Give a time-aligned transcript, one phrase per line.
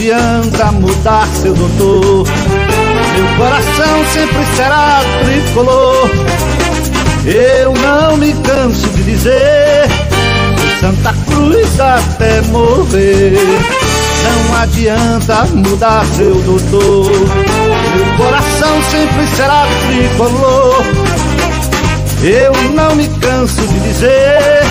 [0.00, 2.26] adianta mudar seu doutor.
[2.26, 6.10] Meu coração sempre será tricolor.
[7.26, 9.88] Eu não me canso de dizer
[10.80, 13.36] Santa Cruz até morrer.
[14.24, 17.10] Não adianta mudar seu doutor.
[17.94, 20.82] Meu coração sempre será tricolor.
[22.22, 24.62] Eu não me canso de dizer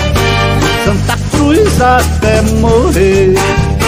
[0.84, 3.79] Santa Cruz até morrer.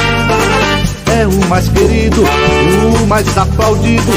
[1.23, 4.11] É o mais querido, o mais aplaudido.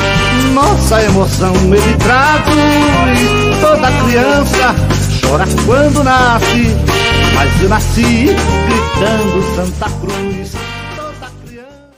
[0.56, 3.62] Nossa emoção ele traduz.
[3.62, 4.74] Toda criança
[5.22, 6.64] chora quando nasce,
[7.36, 8.26] mas eu nasci
[8.66, 10.54] gritando Santa Cruz.
[10.96, 11.92] Toda criança.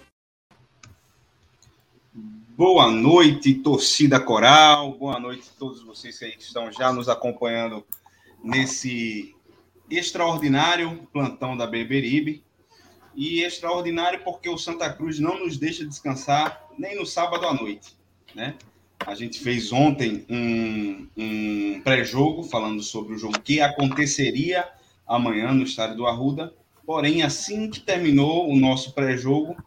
[2.58, 4.92] Boa noite, torcida coral.
[4.92, 7.82] Boa noite a todos vocês que estão já nos acompanhando
[8.44, 9.34] nesse
[9.90, 12.46] extraordinário plantão da Beberibe.
[13.18, 17.98] E extraordinário porque o Santa Cruz não nos deixa descansar nem no sábado à noite,
[18.36, 18.54] né?
[19.04, 24.70] A gente fez ontem um, um pré-jogo falando sobre o jogo que aconteceria
[25.08, 26.54] amanhã no estádio do Arruda.
[26.86, 29.58] Porém, assim que terminou o nosso pré-jogo,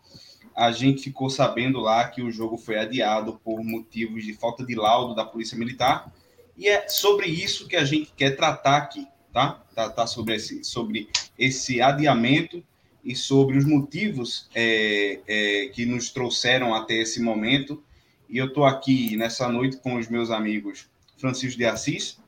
[0.55, 4.77] a gente ficou sabendo lá que o jogo foi adiado por motivos de falta de
[4.77, 6.13] laudo da Polícia Militar.
[6.57, 9.61] E é sobre isso que a gente quer tratar aqui, tá?
[9.75, 12.63] Tratar sobre esse, sobre esse adiamento
[13.05, 17.83] e sobre os motivos é, é, que nos trouxeram até esse momento
[18.29, 22.19] e eu estou aqui nessa noite com os meus amigos Francisco de Assis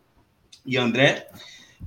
[0.66, 1.28] e André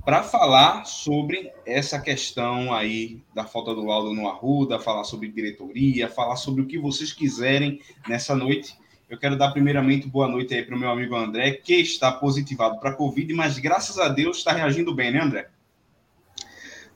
[0.04, 6.10] para falar sobre essa questão aí da falta do laudo no Arruda, falar sobre diretoria,
[6.10, 8.78] falar sobre o que vocês quiserem nessa noite.
[9.10, 12.80] Eu quero dar primeiramente boa noite aí para o meu amigo André, que está positivado
[12.80, 15.50] para a Covid, mas graças a Deus está reagindo bem, né, André?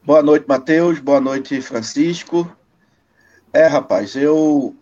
[0.09, 0.97] Boa noite, Matheus.
[0.97, 2.51] Boa noite, Francisco.
[3.53, 4.75] É, rapaz, eu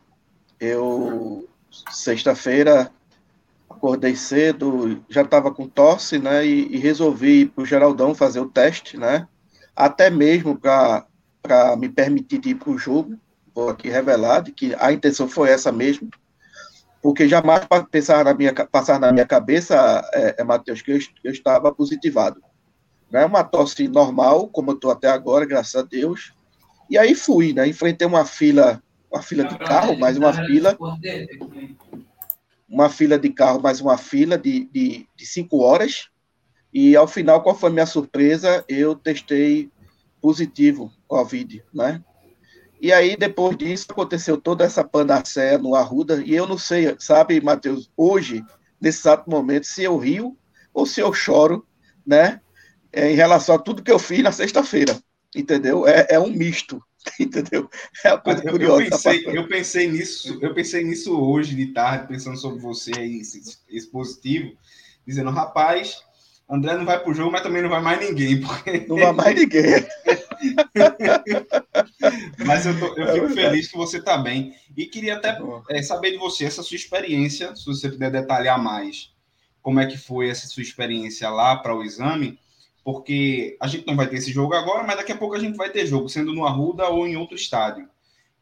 [0.57, 1.45] eu
[1.91, 2.89] sexta-feira
[3.69, 6.45] acordei cedo, já estava com tosse, né?
[6.45, 9.27] E, e resolvi ir para o Geraldão fazer o teste, né?
[9.75, 11.05] Até mesmo para
[11.77, 13.17] me permitir ir para o jogo.
[13.53, 16.09] Vou aqui revelar de que a intenção foi essa mesmo,
[17.01, 21.31] porque jamais pensar na minha, passar na minha cabeça, é, é Matheus, que eu, eu
[21.33, 22.41] estava positivado.
[23.11, 23.25] Né?
[23.25, 26.33] Uma tosse normal, como eu estou até agora, graças a Deus.
[26.89, 27.67] E aí fui, né?
[27.67, 28.81] Enfrentei uma fila
[29.11, 30.77] uma fila de carro, mais uma fila,
[32.67, 36.09] uma fila de carro, mais uma fila de, de, de cinco horas,
[36.73, 38.63] e ao final, qual foi a minha surpresa?
[38.67, 39.71] Eu testei
[40.21, 42.03] positivo Covid, né?
[42.79, 47.41] E aí, depois disso, aconteceu toda essa panacea no Arruda, e eu não sei, sabe,
[47.41, 48.43] Matheus, hoje,
[48.79, 50.37] nesse exato momento, se eu rio
[50.73, 51.65] ou se eu choro,
[52.05, 52.39] né,
[52.97, 54.97] em relação a tudo que eu fiz na sexta-feira,
[55.35, 55.87] entendeu?
[55.87, 56.81] É, é um misto,
[57.19, 57.69] entendeu?
[58.03, 58.83] É uma coisa curiosa.
[58.83, 63.19] Eu pensei, eu pensei, nisso, eu pensei nisso hoje de tarde, pensando sobre você aí,
[63.19, 64.53] esse, esse positivo,
[65.05, 66.01] dizendo, rapaz,
[66.49, 68.39] André não vai pro jogo, mas também não vai mais ninguém.
[68.39, 68.85] Porque...
[68.87, 69.85] Não vai mais ninguém.
[72.45, 74.55] mas eu, tô, eu fico é feliz que você está bem.
[74.75, 75.37] E queria até
[75.69, 79.11] é, saber de você, essa sua experiência, se você puder detalhar mais,
[79.61, 82.39] como é que foi essa sua experiência lá para o exame,
[82.87, 85.57] porque a gente não vai ter esse jogo agora, mas daqui a pouco a gente
[85.57, 87.85] vai ter jogo, sendo no Arruda ou em outro estádio.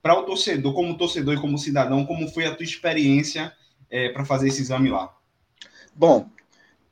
[0.04, 3.52] Para o torcedor, como torcedor e como cidadão, como foi a tua experiência
[3.90, 5.12] é, para fazer esse exame lá?
[5.96, 6.30] Bom,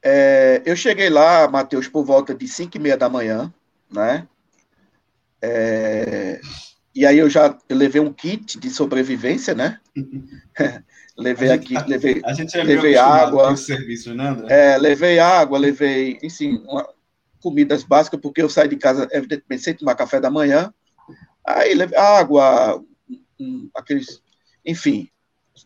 [0.02, 3.54] é, eu cheguei lá, Matheus, por volta de 5 e meia da manhã,
[3.88, 4.28] né?
[5.40, 6.42] É,
[6.96, 9.80] e aí eu já eu levei um kit de sobrevivência, né?
[11.16, 16.18] levei aqui, tá, levei, a gente é levei água, serviço, né, é, levei água, levei,
[16.24, 16.90] enfim, uma,
[17.44, 20.74] comidas básicas, porque eu saio de casa, evidentemente, sem tomar café da manhã.
[21.46, 22.82] Aí água,
[23.76, 24.22] aqueles,
[24.66, 25.10] enfim,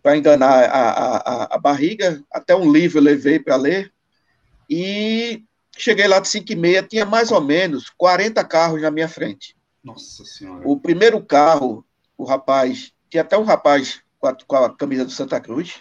[0.02, 2.24] para enganar a, a, a, barriga.
[2.32, 3.94] Até um livro eu levei para ler.
[4.68, 5.44] E
[5.78, 9.56] cheguei lá de 5 e meia, tinha mais ou menos 40 carros na minha frente.
[9.84, 10.68] Nossa Senhora.
[10.68, 11.86] O primeiro carro,
[12.18, 15.80] o rapaz, tinha até um rapaz com a, com a camisa do Santa Cruz,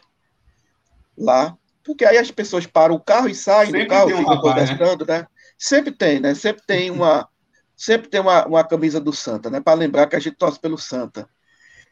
[1.16, 4.34] lá, porque aí as pessoas param o carro e saem Sempre do carro, um ficam
[4.34, 4.40] né?
[4.42, 5.18] conversando, né?
[5.20, 5.26] né?
[5.58, 6.34] Sempre tem, né?
[6.34, 7.28] Sempre tem uma,
[7.76, 9.60] sempre tem uma, uma camisa do Santa, né?
[9.60, 11.28] Para lembrar que a gente torce pelo Santa.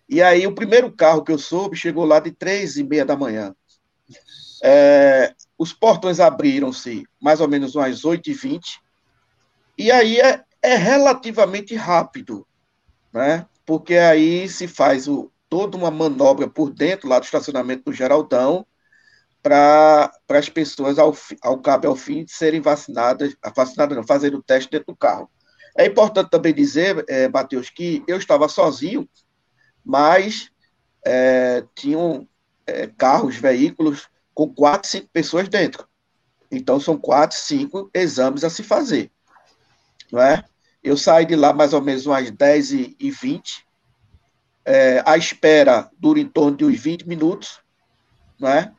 [0.09, 3.17] E aí o primeiro carro que eu soube chegou lá de três e meia da
[3.17, 3.55] manhã.
[4.63, 8.81] É, os portões abriram-se mais ou menos umas 8 e 20
[9.77, 12.47] e aí é, é relativamente rápido,
[13.13, 13.47] né?
[13.67, 18.67] Porque aí se faz o, toda uma manobra por dentro lá do estacionamento do Geraldão,
[19.45, 24.71] para as pessoas, ao, ao cabo ao fim, serem vacinadas, vacinadas não, fazendo o teste
[24.71, 25.31] dentro do carro.
[25.77, 29.07] É importante também dizer, é, Matheus, que eu estava sozinho,
[29.85, 30.51] mas
[31.05, 32.27] é, tinham
[32.67, 35.87] é, carros, veículos com quatro, cinco pessoas dentro.
[36.51, 39.11] Então, são quatro, cinco exames a se fazer.
[40.11, 40.43] Não é?
[40.83, 43.67] Eu saí de lá mais ou menos umas 10 e, e 20.
[44.65, 47.61] É, a espera dura em torno de uns 20 minutos.
[48.39, 48.73] Não é?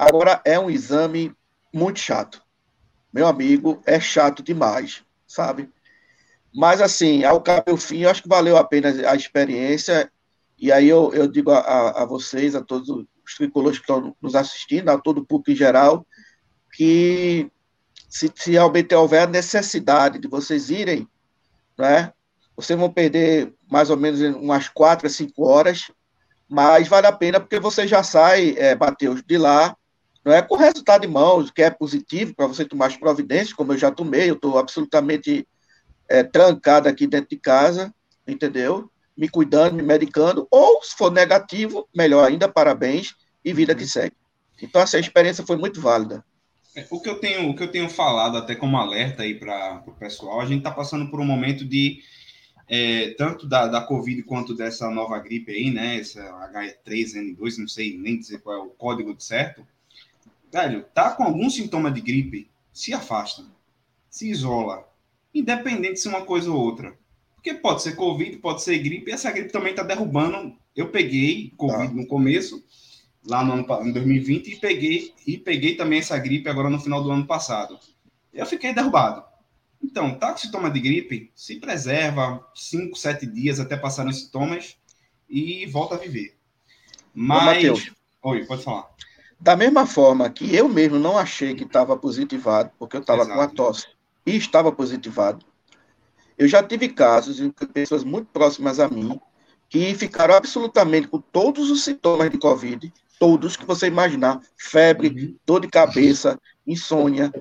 [0.00, 1.30] Agora, é um exame
[1.70, 2.42] muito chato.
[3.12, 5.68] Meu amigo, é chato demais, sabe?
[6.54, 10.10] Mas, assim, ao cabo e ao fim, eu acho que valeu a pena a experiência.
[10.58, 14.34] E aí eu, eu digo a, a vocês, a todos os tricolores que estão nos
[14.34, 16.06] assistindo, a todo o público em geral,
[16.72, 17.52] que
[18.08, 21.06] se, se realmente houver a necessidade de vocês irem,
[21.76, 22.10] né,
[22.56, 25.90] vocês vão perder mais ou menos umas quatro a cinco horas,
[26.48, 28.74] mas vale a pena porque você já sai, é,
[29.26, 29.76] de lá,
[30.24, 33.72] não é com resultado em mãos, que é positivo para você tomar as providências, como
[33.72, 35.46] eu já tomei, eu estou absolutamente
[36.08, 37.94] é, trancado aqui dentro de casa,
[38.26, 38.90] entendeu?
[39.16, 43.14] Me cuidando, me medicando, ou se for negativo, melhor ainda, parabéns,
[43.44, 43.88] e vida que uhum.
[43.88, 44.16] segue.
[44.60, 46.24] Então, essa experiência foi muito válida.
[46.76, 49.82] É, o que eu tenho, o que eu tenho falado até como alerta aí para
[49.86, 52.00] o pessoal, a gente está passando por um momento de
[52.68, 55.98] é, tanto da, da Covid quanto dessa nova gripe aí, né?
[55.98, 56.22] Essa
[56.52, 59.66] H3N2, não sei nem dizer qual é o código de certo.
[60.52, 63.44] Velho, tá com algum sintoma de gripe, se afasta,
[64.08, 64.88] se isola,
[65.32, 66.98] independente se uma coisa ou outra.
[67.34, 70.56] Porque pode ser Covid, pode ser gripe, e essa gripe também está derrubando.
[70.74, 71.94] Eu peguei Covid tá.
[71.94, 72.64] no começo,
[73.24, 77.02] lá no ano, em 2020, e peguei, e peguei também essa gripe agora no final
[77.02, 77.78] do ano passado.
[78.32, 79.24] Eu fiquei derrubado.
[79.82, 84.76] Então, tá com sintoma de gripe, se preserva 5, 7 dias até passar os sintomas
[85.28, 86.36] e volta a viver.
[87.14, 87.92] Mas.
[88.22, 88.90] Ô, Oi, pode falar.
[89.40, 93.40] Da mesma forma que eu mesmo não achei que estava positivado, porque eu estava com
[93.40, 93.86] a tosse
[94.26, 95.44] e estava positivado.
[96.36, 99.18] Eu já tive casos em pessoas muito próximas a mim
[99.68, 105.36] que ficaram absolutamente com todos os sintomas de Covid, todos que você imaginar, febre, uhum.
[105.46, 107.32] dor de cabeça, insônia,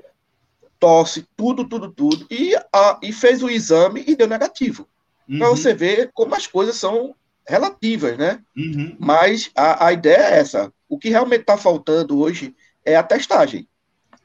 [0.79, 4.87] tosse, tudo, tudo, tudo, e, a, e fez o exame e deu negativo.
[5.27, 5.39] Uhum.
[5.39, 7.13] Para você ver como as coisas são
[7.47, 8.41] relativas, né?
[8.55, 8.95] Uhum.
[8.99, 10.71] Mas a, a ideia é essa.
[10.89, 13.69] O que realmente está faltando hoje é a testagem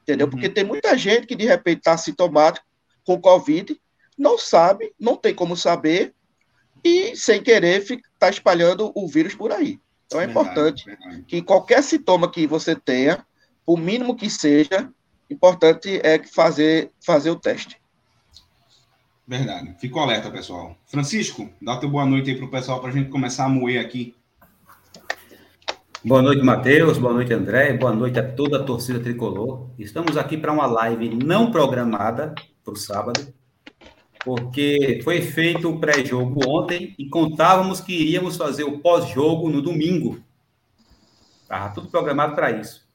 [0.05, 0.27] entendeu?
[0.27, 0.31] Uhum.
[0.31, 2.65] Porque tem muita gente que de repente está sintomático
[3.03, 3.75] com Covid,
[4.17, 6.13] não sabe, não tem como saber,
[6.83, 9.79] e sem querer está espalhando o vírus por aí.
[10.05, 11.23] Então é verdade, importante verdade.
[11.23, 13.25] que qualquer sintoma que você tenha,
[13.65, 14.89] o mínimo que seja,
[15.29, 17.81] importante é fazer, fazer o teste.
[19.27, 19.75] Verdade.
[19.79, 20.77] Fico alerta, pessoal.
[20.85, 23.83] Francisco, dá teu boa noite aí para o pessoal para a gente começar a moer
[23.83, 24.15] aqui
[26.07, 26.99] Boa noite, Matheus.
[26.99, 27.73] Boa noite, André.
[27.73, 29.71] Boa noite a toda a torcida tricolor.
[29.79, 33.33] Estamos aqui para uma live não programada para o sábado,
[34.23, 40.21] porque foi feito o pré-jogo ontem e contávamos que iríamos fazer o pós-jogo no domingo.
[41.41, 42.87] Estava tudo programado para isso.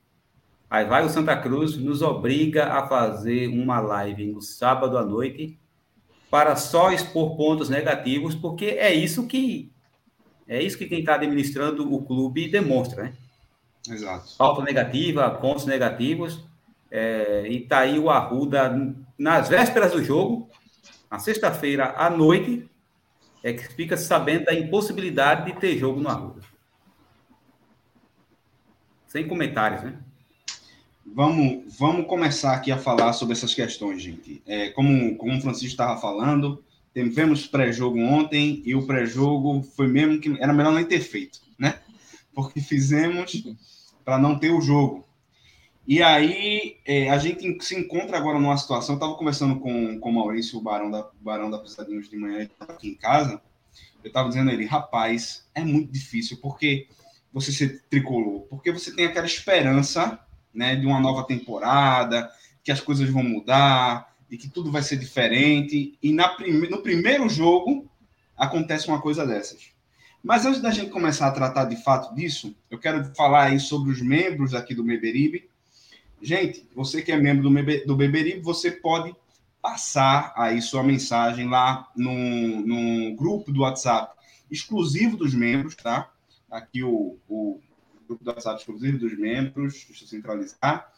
[0.70, 5.58] Aí vai o Santa Cruz, nos obriga a fazer uma live no sábado à noite
[6.30, 9.72] para só expor pontos negativos, porque é isso que
[10.50, 13.12] é isso que quem está administrando o clube demonstra, né?
[13.88, 14.36] Exato.
[14.36, 16.44] Falta negativa, pontos negativos.
[16.90, 20.50] É, e tá aí o Arruda nas vésperas do jogo,
[21.08, 22.68] na sexta-feira à noite,
[23.44, 26.40] é que fica sabendo da impossibilidade de ter jogo no Arruda.
[29.06, 29.98] Sem comentários, né?
[31.06, 34.42] Vamos, vamos começar aqui a falar sobre essas questões, gente.
[34.44, 36.60] É, como, como o Francisco estava falando,
[36.92, 41.78] Tivemos pré-jogo ontem e o pré-jogo foi mesmo que era melhor nem ter feito, né?
[42.34, 43.44] Porque fizemos
[44.04, 45.06] para não ter o jogo.
[45.86, 48.94] E aí é, a gente se encontra agora numa situação.
[48.94, 52.36] Eu estava conversando com, com o Maurício, o Barão da, Barão da Pisadinhos de manhã,
[52.36, 53.40] ele estava aqui em casa.
[54.02, 56.88] Eu estava dizendo a ele, rapaz, é muito difícil porque
[57.32, 60.18] você ser tricolor, porque você tem aquela esperança
[60.52, 62.30] né, de uma nova temporada,
[62.62, 66.82] que as coisas vão mudar, de que tudo vai ser diferente, e na prime no
[66.82, 67.90] primeiro jogo
[68.36, 69.72] acontece uma coisa dessas.
[70.22, 73.90] Mas antes da gente começar a tratar de fato disso, eu quero falar aí sobre
[73.90, 75.50] os membros aqui do Beberibe.
[76.22, 79.14] Gente, você que é membro do, Bebe, do Beberibe, você pode
[79.60, 84.14] passar aí sua mensagem lá no, no grupo do WhatsApp
[84.50, 86.10] exclusivo dos membros, tá?
[86.50, 87.60] Aqui o, o
[88.06, 90.92] grupo do WhatsApp exclusivo dos membros, deixa eu centralizar.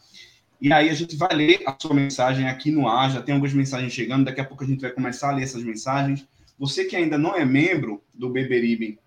[0.63, 3.53] E aí a gente vai ler a sua mensagem aqui no ar, já tem algumas
[3.53, 6.25] mensagens chegando, daqui a pouco a gente vai começar a ler essas mensagens.
[6.57, 8.97] Você que ainda não é membro do Beberibe,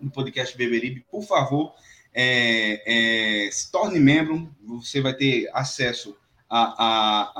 [0.00, 1.74] do podcast Beberibe, por favor,
[2.14, 6.16] é, é, se torne membro, você vai ter acesso
[6.48, 7.32] a, a,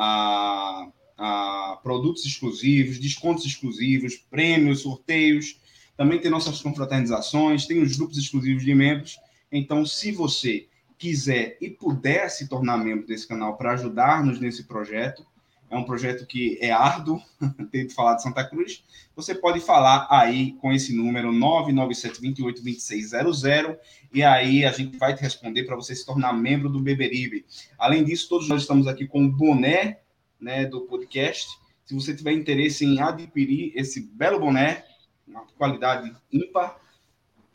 [1.16, 5.58] a, a produtos exclusivos, descontos exclusivos, prêmios, sorteios
[5.96, 9.18] Também tem nossas confraternizações, tem os grupos exclusivos de membros.
[9.50, 15.26] Então, se você quiser e puder se tornar membro desse canal para ajudar-nos nesse projeto,
[15.68, 17.20] é um projeto que é árduo,
[17.72, 18.84] de falar de Santa Cruz,
[19.14, 23.76] você pode falar aí com esse número 997-28-2600
[24.12, 27.44] e aí a gente vai te responder para você se tornar membro do Beberibe.
[27.76, 29.98] Além disso, todos nós estamos aqui com o boné
[30.40, 31.48] né, do podcast.
[31.84, 34.84] Se você tiver interesse em adquirir esse belo boné,
[35.26, 36.78] uma qualidade ímpar,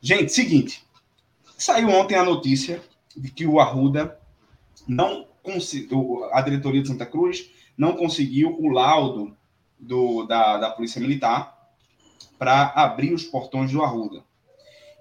[0.00, 0.84] Gente, seguinte,
[1.56, 2.82] saiu ontem a notícia
[3.16, 4.18] de que o Arruda
[4.88, 9.36] não conseguiu, a diretoria de Santa Cruz não conseguiu o laudo
[9.78, 11.53] do, da, da Polícia Militar
[12.44, 14.22] para abrir os portões do Arruda.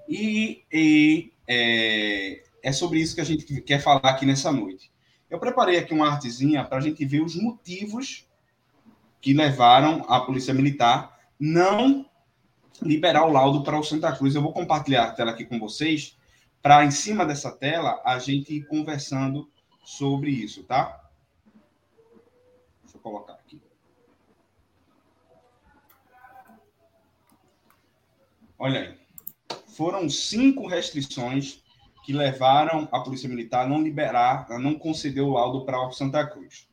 [0.07, 4.89] E, e é, é sobre isso que a gente quer falar aqui nessa noite.
[5.29, 8.25] Eu preparei aqui uma artezinha para a gente ver os motivos
[9.19, 12.09] que levaram a Polícia Militar não
[12.81, 14.35] liberar o laudo para o Santa Cruz.
[14.35, 16.17] Eu vou compartilhar a tela aqui com vocês,
[16.61, 19.51] para em cima dessa tela a gente ir conversando
[19.83, 21.11] sobre isso, tá?
[22.83, 23.33] Deixa eu colocar
[28.65, 28.97] Olha aí.
[29.75, 31.61] Foram cinco restrições
[32.05, 35.91] que levaram a Polícia Militar a não liberar, a não conceder o laudo para o
[35.91, 36.65] Santa Cruz.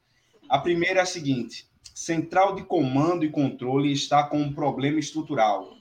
[0.48, 5.78] A primeira é a seguinte: Central de Comando e Controle está com um problema estrutural,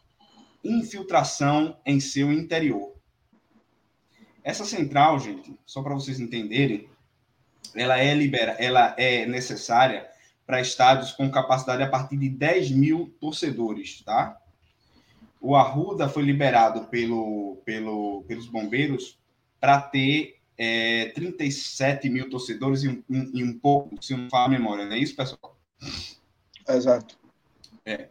[0.63, 2.95] infiltração em seu interior.
[4.43, 6.89] Essa central, gente, só para vocês entenderem,
[7.75, 10.09] ela é libera, ela é necessária
[10.43, 14.41] para estádios com capacidade a partir de 10 mil torcedores, tá?
[15.39, 19.17] O Arruda foi liberado pelo, pelo, pelos bombeiros
[19.59, 24.49] para ter é, 37 mil torcedores e um, um, um pouco, se não falar a
[24.49, 25.57] memória, não é isso, pessoal?
[26.67, 27.17] Exato.
[27.85, 28.09] É.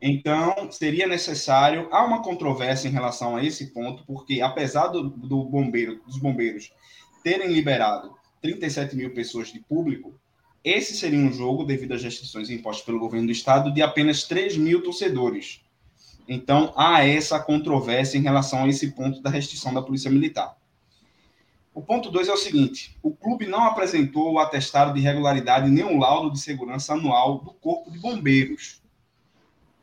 [0.00, 1.88] Então, seria necessário.
[1.92, 6.72] Há uma controvérsia em relação a esse ponto, porque apesar do, do bombeiro, dos bombeiros
[7.22, 10.14] terem liberado 37 mil pessoas de público,
[10.64, 14.56] esse seria um jogo, devido às restrições impostas pelo governo do estado, de apenas 3
[14.56, 15.62] mil torcedores.
[16.32, 20.56] Então, há essa controvérsia em relação a esse ponto da restrição da Polícia Militar.
[21.74, 25.82] O ponto 2 é o seguinte: o clube não apresentou o atestado de regularidade nem
[25.82, 28.80] o laudo de segurança anual do Corpo de Bombeiros.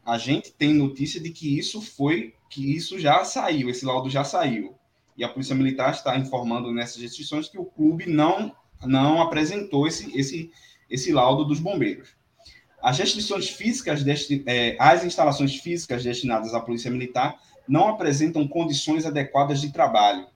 [0.05, 4.23] A gente tem notícia de que isso foi, que isso já saiu, esse laudo já
[4.23, 4.73] saiu.
[5.17, 10.17] E a Polícia Militar está informando nessas restrições que o clube não, não apresentou esse,
[10.17, 10.49] esse,
[10.89, 12.16] esse laudo dos bombeiros.
[12.81, 19.05] As restrições físicas, desti, é, as instalações físicas destinadas à Polícia Militar não apresentam condições
[19.05, 20.27] adequadas de trabalho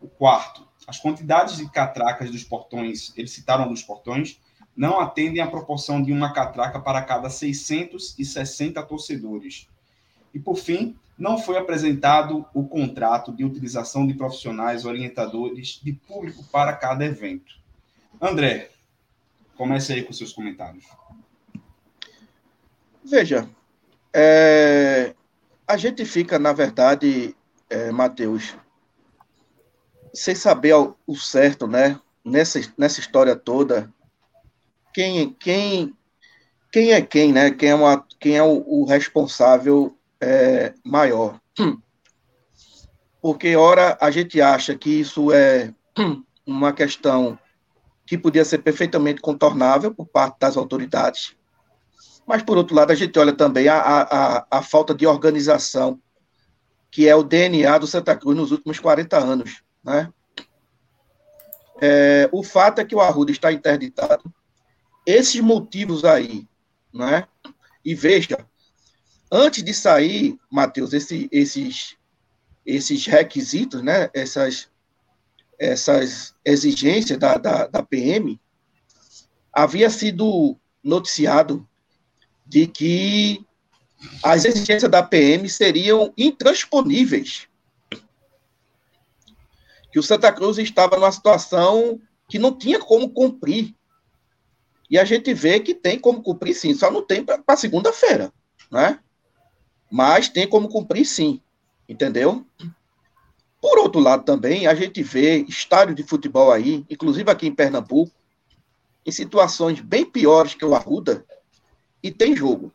[0.00, 4.40] o quarto, as quantidades de catracas dos portões, eles citaram dos portões,
[4.76, 9.68] não atendem à proporção de uma catraca para cada 660 torcedores.
[10.32, 16.44] E, por fim, não foi apresentado o contrato de utilização de profissionais orientadores de público
[16.44, 17.54] para cada evento.
[18.20, 18.70] André,
[19.56, 20.84] comece aí com seus comentários.
[23.08, 23.48] Veja,
[24.12, 25.14] é,
[25.64, 27.36] a gente fica, na verdade,
[27.70, 28.56] é, Matheus,
[30.12, 32.00] sem saber o certo, né?
[32.24, 33.92] Nessa, nessa história toda,
[34.92, 35.96] quem, quem,
[36.72, 37.52] quem é quem, né?
[37.52, 41.40] Quem é, uma, quem é o, o responsável é, maior.
[43.22, 45.72] Porque, ora, a gente acha que isso é
[46.44, 47.38] uma questão
[48.04, 51.36] que podia ser perfeitamente contornável por parte das autoridades,
[52.26, 56.00] mas, por outro lado, a gente olha também a, a, a falta de organização,
[56.90, 59.62] que é o DNA do Santa Cruz nos últimos 40 anos.
[59.84, 60.12] Né?
[61.80, 64.24] É, o fato é que o Arruda está interditado.
[65.06, 66.48] Esses motivos aí,
[66.92, 67.28] né?
[67.84, 68.44] E veja,
[69.30, 71.96] antes de sair, Matheus, esse, esses,
[72.64, 74.10] esses requisitos, né?
[74.12, 74.68] Essas,
[75.56, 78.40] essas exigências da, da, da PM,
[79.52, 81.64] havia sido noticiado
[82.46, 83.44] de que
[84.22, 87.48] as exigências da PM seriam intransponíveis
[89.96, 91.98] que o Santa Cruz estava numa situação
[92.28, 93.74] que não tinha como cumprir.
[94.90, 98.30] E a gente vê que tem como cumprir sim, só não tem para segunda-feira,
[98.70, 99.00] né?
[99.90, 101.40] Mas tem como cumprir sim,
[101.88, 102.44] entendeu?
[103.58, 108.12] Por outro lado também, a gente vê estádio de futebol aí, inclusive aqui em Pernambuco,
[109.06, 111.24] em situações bem piores que o Arruda,
[112.02, 112.72] e tem jogo.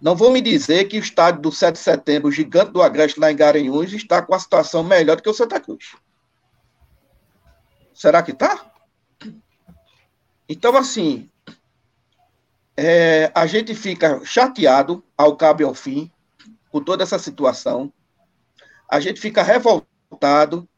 [0.00, 3.18] Não vou me dizer que o estádio do 7 de setembro, o gigante do Agreste
[3.18, 5.96] lá em Garanhuns, está com a situação melhor do que o Santa Cruz.
[7.94, 8.70] Será que está?
[10.48, 11.30] Então, assim,
[12.76, 16.10] é, a gente fica chateado ao cabo e ao fim
[16.70, 17.90] com toda essa situação.
[18.88, 20.68] A gente fica revoltado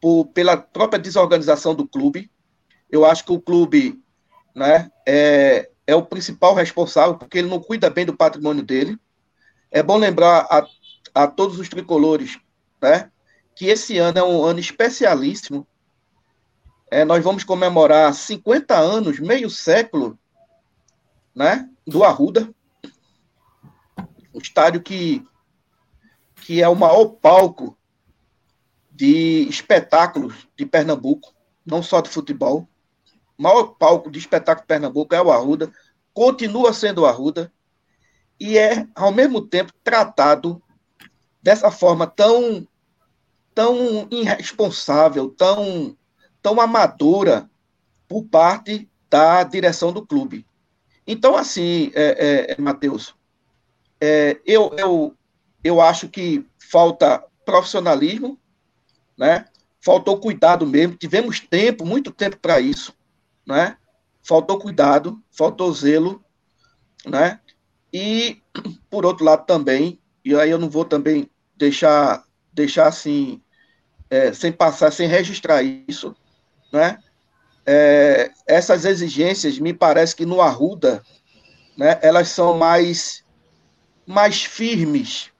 [0.00, 2.30] por, pela própria desorganização do clube.
[2.90, 4.02] Eu acho que o clube
[4.54, 8.98] né, é, é o principal responsável, porque ele não cuida bem do patrimônio dele.
[9.70, 10.66] É bom lembrar a,
[11.14, 12.38] a todos os tricolores
[12.80, 13.10] né,
[13.56, 15.66] que esse ano é um ano especialíssimo.
[16.90, 20.18] É, nós vamos comemorar 50 anos, meio século,
[21.34, 22.54] né, do Arruda,
[24.32, 25.26] um estádio que,
[26.36, 27.76] que é o maior palco
[28.90, 31.34] de espetáculos de Pernambuco,
[31.66, 32.68] não só de futebol.
[33.36, 35.72] Maior palco de espetáculo Pernambuco é o Arruda,
[36.12, 37.52] continua sendo o Arruda,
[38.38, 40.62] e é, ao mesmo tempo, tratado
[41.42, 42.66] dessa forma tão,
[43.54, 45.96] tão irresponsável, tão,
[46.42, 47.48] tão amadora
[48.08, 50.46] por parte da direção do clube.
[51.06, 53.14] Então, assim, é, é, Matheus,
[54.00, 55.14] é, eu, eu,
[55.62, 58.38] eu acho que falta profissionalismo,
[59.16, 59.46] né?
[59.80, 60.96] Faltou cuidado mesmo.
[60.96, 62.93] Tivemos tempo, muito tempo para isso,
[63.46, 63.76] né?
[64.22, 66.24] Faltou cuidado, faltou zelo,
[67.06, 67.40] né?
[67.92, 68.42] E
[68.90, 73.40] por outro lado também, e aí eu não vou também deixar deixar assim
[74.08, 76.14] é, sem passar, sem registrar isso,
[76.72, 76.98] né?
[77.66, 81.02] É, essas exigências me parece que no Arruda,
[81.76, 81.98] né?
[82.02, 83.24] Elas são mais
[84.06, 85.30] mais firmes,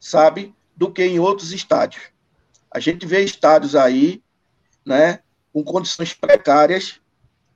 [0.00, 2.04] sabe, do que em outros estádios.
[2.70, 4.22] A gente vê estádios aí,
[4.84, 5.20] né,
[5.52, 7.01] com condições precárias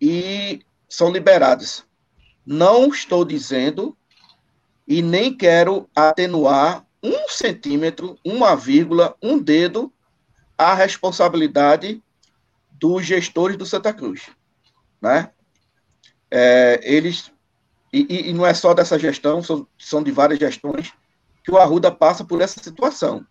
[0.00, 1.84] e são liberados.
[2.44, 3.96] Não estou dizendo
[4.86, 9.92] e nem quero atenuar um centímetro, uma vírgula, um dedo
[10.56, 12.02] a responsabilidade
[12.70, 14.30] dos gestores do Santa Cruz,
[15.00, 15.30] né?
[16.30, 17.32] É, eles
[17.92, 20.92] e, e, não é só dessa gestão, são, são de várias gestões
[21.42, 23.24] que o Arruda passa por essa situação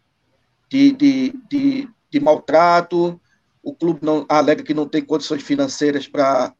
[0.70, 3.20] de, de, de, de maltrato,
[3.66, 6.54] o clube não alega que não tem condições financeiras para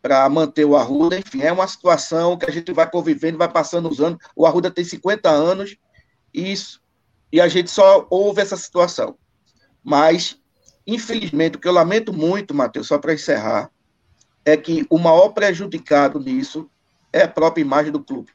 [0.00, 3.90] para manter o Arruda, enfim, é uma situação que a gente vai convivendo, vai passando
[3.90, 4.18] os anos.
[4.34, 5.76] O Arruda tem 50 anos
[6.32, 6.80] e, isso,
[7.32, 9.18] e a gente só ouve essa situação.
[9.82, 10.40] Mas,
[10.86, 13.72] infelizmente, o que eu lamento muito, Matheus, só para encerrar,
[14.44, 16.70] é que o maior prejudicado nisso
[17.12, 18.30] é a própria imagem do clube.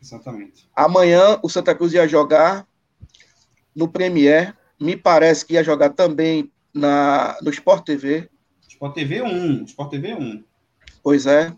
[0.00, 0.70] Exatamente.
[0.74, 2.64] Amanhã o Santa Cruz ia jogar
[3.74, 8.28] no Premier, me parece que ia jogar também na, no Sport TV.
[8.68, 10.44] Sport TV 1, Sport TV 1.
[11.02, 11.54] Pois é.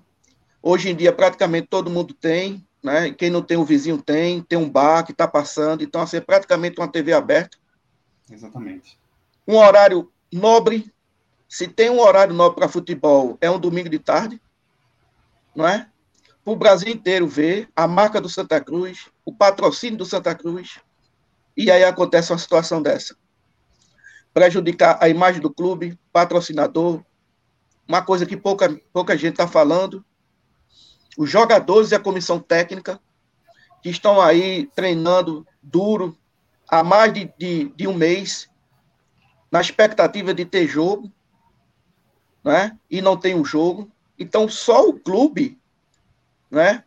[0.62, 3.12] Hoje em dia praticamente todo mundo tem, né?
[3.12, 6.20] Quem não tem o vizinho tem, tem um bar que está passando, então assim, é
[6.20, 7.57] praticamente uma TV aberta.
[8.31, 8.98] Exatamente.
[9.46, 10.92] Um horário nobre.
[11.48, 14.40] Se tem um horário nobre para futebol, é um domingo de tarde,
[15.55, 15.88] não é?
[16.42, 20.81] Para o Brasil inteiro ver a marca do Santa Cruz, o patrocínio do Santa Cruz,
[21.57, 23.16] e aí acontece uma situação dessa.
[24.35, 27.03] Prejudicar a imagem do clube, patrocinador,
[27.88, 30.05] uma coisa que pouca, pouca gente está falando.
[31.16, 33.01] Os jogadores e a comissão técnica,
[33.83, 36.18] que estão aí treinando duro
[36.68, 38.51] há mais de, de, de um mês,
[39.51, 41.12] na expectativa de ter jogo,
[42.42, 42.77] né?
[42.90, 43.90] e não tem o um jogo.
[44.18, 45.59] Então, só o clube
[46.51, 46.85] né,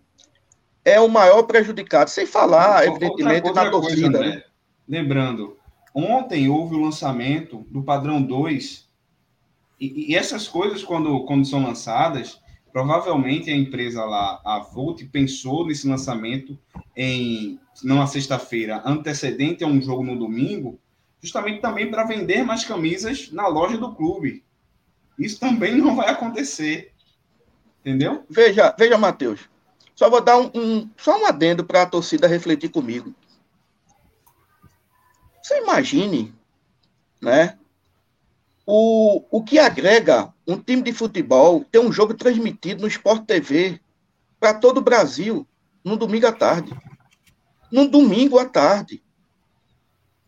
[0.83, 4.17] é o maior prejudicado, sem falar, evidentemente, outra, outra na torcida.
[4.17, 4.43] Coisa, né?
[4.87, 5.56] Lembrando,
[5.97, 8.87] ontem houve o lançamento do padrão 2,
[9.79, 12.39] e, e, essas coisas, quando, quando são lançadas,
[12.71, 16.57] provavelmente a empresa lá, a Volt, pensou nesse lançamento
[16.95, 20.79] em numa sexta-feira antecedente a um jogo no domingo,
[21.21, 24.43] justamente também para vender mais camisas na loja do clube.
[25.17, 26.91] Isso também não vai acontecer.
[27.81, 28.23] Entendeu?
[28.29, 29.47] Veja, veja, Matheus.
[29.95, 33.13] Só vou dar um, um só um adendo para a torcida refletir comigo.
[35.47, 36.35] Você imagine,
[37.21, 37.57] né?
[38.65, 43.79] O, o que agrega um time de futebol ter um jogo transmitido no Sport TV
[44.41, 45.47] para todo o Brasil
[45.85, 46.77] no domingo à tarde.
[47.71, 49.01] No domingo à tarde.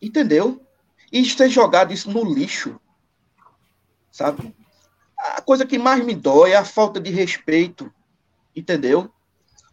[0.00, 0.64] Entendeu?
[1.12, 2.80] E ter jogado isso no lixo.
[4.10, 4.56] Sabe?
[5.18, 7.92] A coisa que mais me dói é a falta de respeito.
[8.56, 9.12] Entendeu?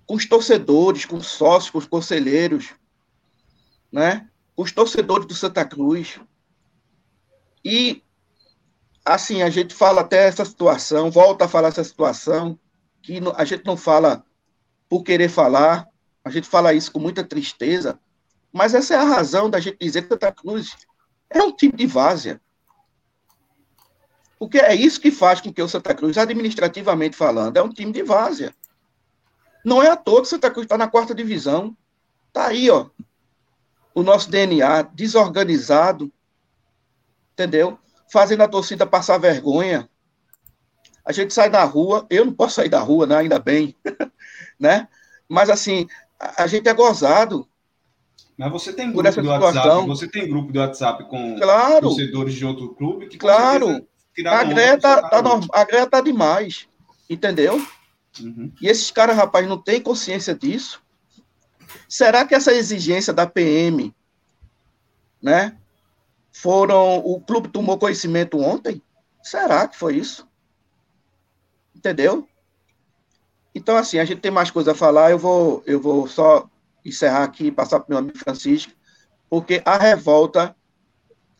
[0.05, 2.75] Com os torcedores, com os sócios, com os conselheiros.
[3.89, 4.27] Né?
[4.57, 6.19] Os torcedores do Santa Cruz.
[7.63, 8.03] E,
[9.05, 12.59] assim, a gente fala até essa situação, volta a falar essa situação,
[13.03, 14.25] que a gente não fala
[14.89, 15.87] por querer falar,
[16.25, 17.99] a gente fala isso com muita tristeza,
[18.51, 20.75] mas essa é a razão da gente dizer que Santa Cruz
[21.29, 22.41] é um time de várzea.
[24.39, 27.91] Porque é isso que faz com que o Santa Cruz, administrativamente falando, é um time
[27.91, 28.53] de várzea.
[29.63, 31.75] Não é à toa que Santa Cruz está na quarta divisão.
[32.27, 32.89] Está aí, ó.
[33.97, 36.13] O nosso DNA desorganizado,
[37.33, 37.79] entendeu?
[38.13, 39.89] Fazendo a torcida passar vergonha.
[41.03, 43.15] A gente sai da rua, eu não posso sair da rua, né?
[43.15, 43.75] ainda bem,
[44.59, 44.87] né?
[45.27, 45.87] Mas assim,
[46.19, 47.49] a, a gente é gozado.
[48.37, 52.45] Mas você tem grupo do WhatsApp, você tem grupo do WhatsApp com claro, torcedores de
[52.45, 53.83] outro clube que claro.
[54.27, 55.21] A greia tá, tá,
[55.53, 56.67] a greia tá demais,
[57.09, 57.59] entendeu?
[58.19, 58.51] Uhum.
[58.61, 60.85] E esses caras, rapaz, não têm consciência disso.
[61.87, 63.93] Será que essa exigência da PM,
[65.21, 65.57] né?
[66.31, 66.97] Foram.
[66.97, 68.81] O clube tomou conhecimento ontem?
[69.23, 70.27] Será que foi isso?
[71.75, 72.27] Entendeu?
[73.53, 75.11] Então, assim, a gente tem mais coisa a falar.
[75.11, 76.49] Eu vou, eu vou só
[76.85, 78.71] encerrar aqui e passar para o meu amigo Francisco,
[79.29, 80.55] porque a revolta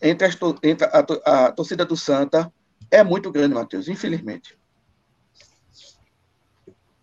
[0.01, 2.51] entre, as, entre a, a torcida do Santa
[2.89, 4.57] é muito grande, Matheus, infelizmente.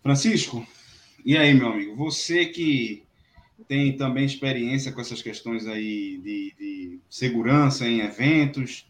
[0.03, 0.67] Francisco,
[1.25, 1.97] e aí, meu amigo?
[1.97, 3.07] Você que
[3.67, 8.87] tem também experiência com essas questões aí de, de segurança em eventos,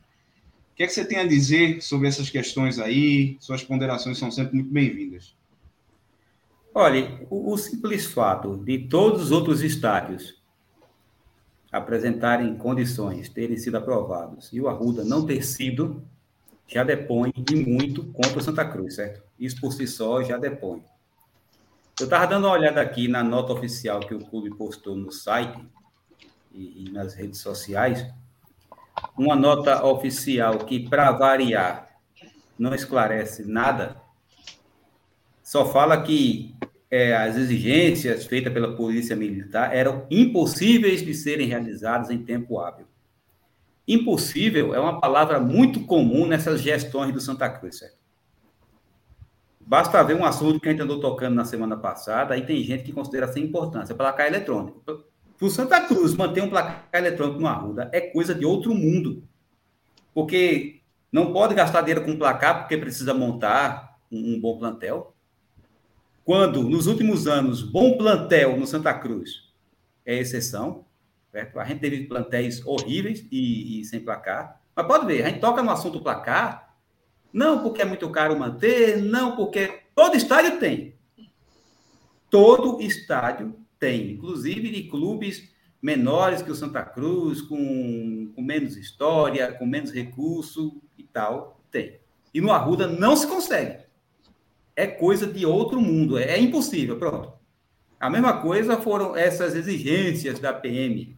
[0.75, 3.37] o que é que você tem a dizer sobre essas questões aí?
[3.39, 5.33] Suas ponderações são sempre muito bem-vindas.
[6.75, 10.43] Olha, o, o, simples fato de todos os outros estádios
[11.71, 16.03] apresentarem condições, terem sido aprovados, e o Arruda não ter sido,
[16.67, 19.23] já depõe de muito contra o Santa Cruz, certo?
[19.39, 20.83] Isso por si só já depõe.
[21.99, 25.65] Eu estava dando uma olhada aqui na nota oficial que o clube postou no site
[26.53, 28.05] e, e nas redes sociais.
[29.17, 31.89] Uma nota oficial que, para variar,
[32.59, 33.97] não esclarece nada,
[35.41, 36.57] só fala que
[36.91, 42.87] é, as exigências feitas pela Polícia Militar eram impossíveis de serem realizadas em tempo hábil.
[43.87, 48.04] Impossível é uma palavra muito comum nessas gestões do Santa Cruz, certo?
[49.67, 52.85] Basta ver um assunto que a gente andou tocando na semana passada, aí tem gente
[52.85, 54.81] que considera sem importância, placar eletrônico.
[54.81, 59.27] Para o Santa Cruz manter um placar eletrônico no Arruda é coisa de outro mundo.
[60.13, 65.15] Porque não pode gastar dinheiro com placar porque precisa montar um, um bom plantel.
[66.25, 69.53] Quando, nos últimos anos, bom plantel no Santa Cruz
[70.07, 70.85] é exceção,
[71.33, 71.59] certo?
[71.59, 74.61] a gente teve plantéis horríveis e, e sem placar.
[74.75, 76.74] Mas pode ver, a gente toca no assunto placar,
[77.35, 79.81] não porque é muito caro manter, não porque.
[79.93, 80.95] Todo estádio tem.
[82.31, 89.53] Todo estádio tem, inclusive de clubes menores que o Santa Cruz, com, com menos história,
[89.53, 92.01] com menos recurso e tal, tem.
[92.33, 93.85] E no Arruda não se consegue.
[94.77, 97.33] É coisa de outro mundo, é, é impossível, pronto.
[97.99, 101.17] A mesma coisa foram essas exigências da PM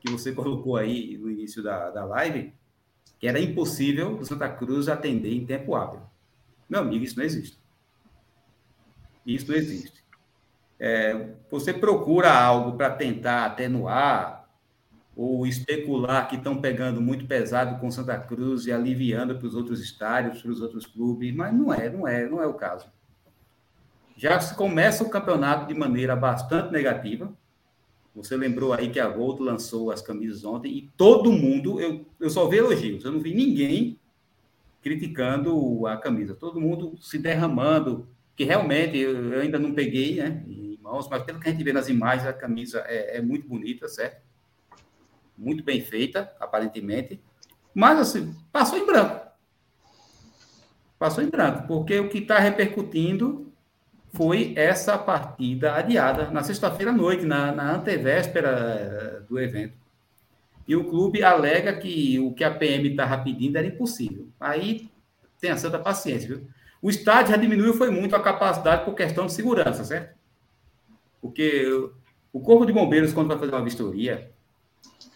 [0.00, 2.52] que você colocou aí no início da, da live,
[3.18, 6.00] que era impossível o Santa Cruz atender em tempo hábil.
[6.68, 7.58] Meu amigo, isso não existe.
[9.26, 10.04] Isso não existe.
[10.78, 14.48] É, você procura algo para tentar atenuar
[15.16, 19.80] ou especular que estão pegando muito pesado com Santa Cruz e aliviando para os outros
[19.80, 22.86] estádios, para os outros clubes, mas não é, não é, não é o caso.
[24.16, 27.32] Já se começa o campeonato de maneira bastante negativa,
[28.22, 32.30] você lembrou aí que a Volt lançou as camisas ontem e todo mundo, eu, eu
[32.30, 33.98] só vi elogios, eu não vi ninguém
[34.82, 36.34] criticando a camisa.
[36.34, 41.22] Todo mundo se derramando, que realmente eu, eu ainda não peguei né, em mãos, mas
[41.22, 44.22] pelo que a gente vê nas imagens, a camisa é, é muito bonita, certo?
[45.36, 47.20] Muito bem feita, aparentemente.
[47.74, 49.26] Mas, assim, passou em branco.
[50.98, 53.47] Passou em branco, porque o que está repercutindo
[54.12, 59.76] foi essa partida adiada na sexta-feira à noite, na, na antevéspera eh, do evento.
[60.66, 64.28] E o clube alega que o que a PM estava pedindo era impossível.
[64.38, 64.90] Aí
[65.40, 66.48] tenha santa paciência, viu?
[66.80, 70.16] O estádio já diminuiu foi muito a capacidade por questão de segurança, certo?
[71.20, 71.66] Porque
[72.32, 74.30] o Corpo de Bombeiros, quando vai fazer uma vistoria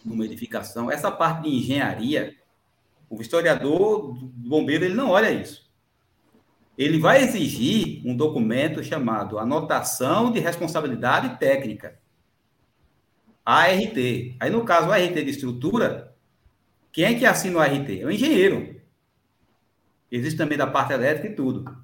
[0.05, 2.35] numa edificação, essa parte de engenharia,
[3.09, 5.62] o historiador do bombeiro ele não olha isso
[6.77, 11.99] ele vai exigir um documento chamado Anotação de Responsabilidade Técnica,
[13.45, 13.97] ART.
[14.41, 16.15] Aí, no caso, o ART de estrutura,
[16.93, 17.89] quem é que assina o ART?
[17.91, 18.81] É o engenheiro.
[20.11, 21.77] Existe também da parte elétrica e tudo.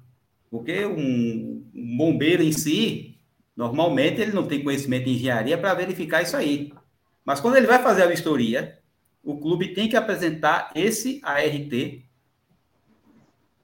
[0.49, 3.19] Porque um, um bombeiro em si,
[3.55, 6.73] normalmente, ele não tem conhecimento de engenharia para verificar isso aí.
[7.23, 8.79] Mas quando ele vai fazer a vistoria,
[9.23, 12.03] o clube tem que apresentar esse ART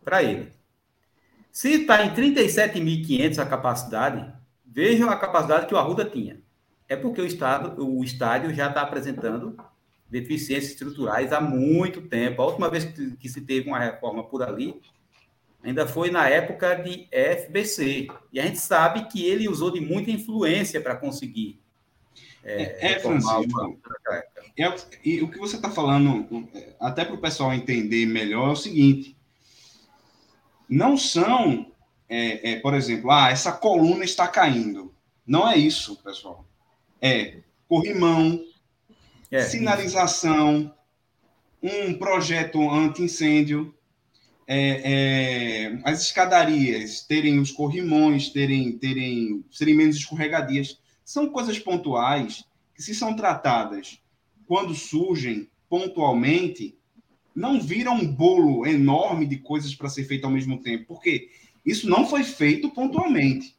[0.04, 0.55] para ele.
[1.56, 4.36] Se está em 37.500 a capacidade,
[4.76, 6.42] Vejam a capacidade que o Arruda tinha.
[6.90, 9.56] É porque o, estado, o estádio já está apresentando
[10.10, 12.42] deficiências estruturais há muito tempo.
[12.42, 14.82] A última vez que, se teve uma reforma por ali
[15.64, 18.10] ainda foi na época de FBC.
[18.34, 21.58] E a gente sabe que ele usou de muita influência para conseguir.
[22.44, 23.62] É, é Francisco.
[23.62, 23.78] Uma...
[24.60, 26.50] É, e o que você está falando,
[26.82, 29.15] até para o pessoal entender melhor, é o seguinte:
[30.70, 31.72] não são,
[32.10, 34.94] é, é, por exemplo, ah, essa coluna está caindo.
[35.26, 36.46] Não é isso, pessoal.
[37.02, 38.44] É corrimão,
[39.32, 40.74] é, sinalização,
[41.62, 43.74] um projeto anti-incêndio,
[44.48, 52.46] é, é, as escadarias terem os corrimões, terem, terem, serem menos escorregadias, são coisas pontuais
[52.76, 54.00] que, se são tratadas
[54.46, 56.78] quando surgem pontualmente,
[57.36, 61.30] não viram um bolo enorme de coisas para ser feito ao mesmo tempo, porque
[61.66, 63.56] isso não foi feito pontualmente.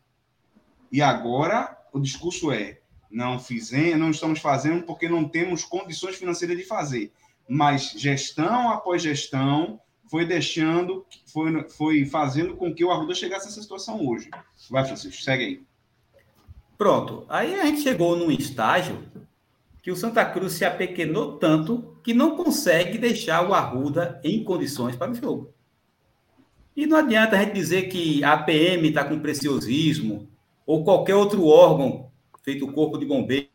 [0.91, 6.57] E agora o discurso é: não fizemos, não estamos fazendo porque não temos condições financeiras
[6.57, 7.13] de fazer.
[7.49, 13.51] Mas gestão após gestão, foi deixando, foi, foi fazendo com que o Arruda chegasse a
[13.51, 14.31] essa situação hoje.
[14.71, 15.63] Vai, Francisco, segue aí.
[16.79, 17.25] Pronto.
[17.29, 19.03] Aí a gente chegou num estágio
[19.87, 24.97] que o Santa Cruz se apequenou tanto que não consegue deixar o Arruda em condições
[24.97, 25.55] para o jogo.
[26.75, 30.29] E não adianta a gente dizer que a PM está com preciosismo,
[30.67, 32.11] ou qualquer outro órgão,
[32.43, 33.49] feito o Corpo de Bombeiros,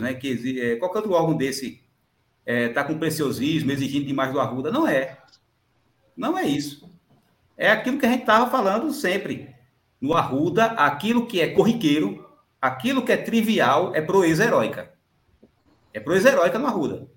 [0.00, 1.80] né, que é, qualquer outro órgão desse
[2.44, 4.72] está é, tá com preciosismo, exigindo demais do Arruda.
[4.72, 5.18] Não é.
[6.16, 6.92] Não é isso.
[7.56, 9.54] É aquilo que a gente estava falando sempre.
[10.00, 12.28] No Arruda, aquilo que é corriqueiro,
[12.60, 14.91] aquilo que é trivial, é proeza heróica.
[15.92, 17.08] É proeza heróica no Arruda.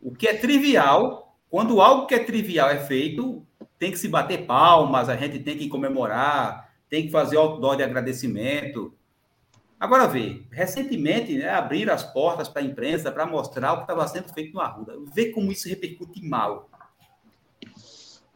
[0.00, 3.46] O que é trivial, quando algo que é trivial é feito,
[3.78, 7.82] tem que se bater palmas, a gente tem que comemorar, tem que fazer outdoor de
[7.82, 8.94] agradecimento.
[9.78, 14.06] Agora vê, recentemente né, abriram as portas para a imprensa para mostrar o que estava
[14.08, 14.94] sendo feito no Arruda.
[15.14, 16.70] Vê como isso repercute mal.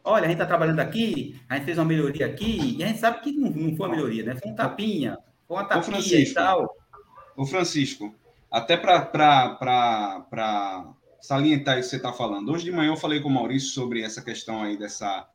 [0.03, 2.99] Olha, a gente está trabalhando aqui, a gente fez uma melhoria aqui, e a gente
[2.99, 4.35] sabe que não, não foi uma melhoria, né?
[4.35, 6.75] Foi um tapinha, foi uma tapinha e tal.
[7.35, 8.13] Ô, Francisco,
[8.51, 10.27] até para
[11.21, 14.01] salientar isso que você está falando, hoje de manhã eu falei com o Maurício sobre
[14.01, 15.27] essa questão aí dessa,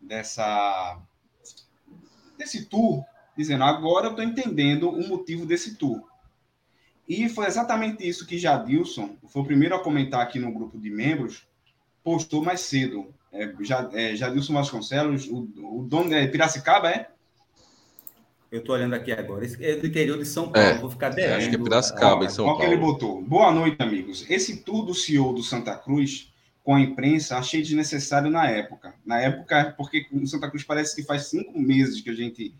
[0.00, 1.00] dessa
[2.36, 3.04] desse tour,
[3.36, 6.02] dizendo agora eu estou entendendo o motivo desse tour.
[7.08, 10.90] E foi exatamente isso que Jadilson, foi o primeiro a comentar aqui no grupo de
[10.90, 11.46] membros,
[12.02, 13.52] postou mais cedo é,
[13.92, 17.10] é, Jadilson Vasconcelos, o, o dono é Piracicaba, é?
[18.54, 19.44] Eu estou olhando aqui agora.
[19.44, 20.68] Esse é do interior de São Paulo.
[20.68, 21.38] É, Vou ficar devendo.
[21.38, 22.60] Acho que é Piracicaba, em São Paulo.
[22.60, 23.20] que ele botou?
[23.20, 24.24] Boa noite, amigos.
[24.30, 28.94] Esse tour do CEO do Santa Cruz com a imprensa achei desnecessário na época.
[29.04, 32.54] Na época, porque o Santa Cruz parece que faz cinco meses que a gente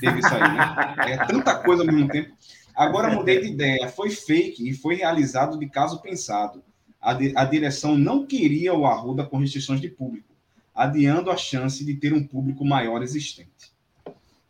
[0.00, 1.12] teve isso aí, né?
[1.12, 2.34] É tanta coisa ao mesmo tempo.
[2.74, 3.88] Agora mudei de ideia.
[3.88, 6.60] Foi fake e foi realizado de caso pensado
[7.00, 10.34] a, di a direção não queria o Arruda com restrições de público,
[10.74, 13.75] adiando a chance de ter um público maior existente.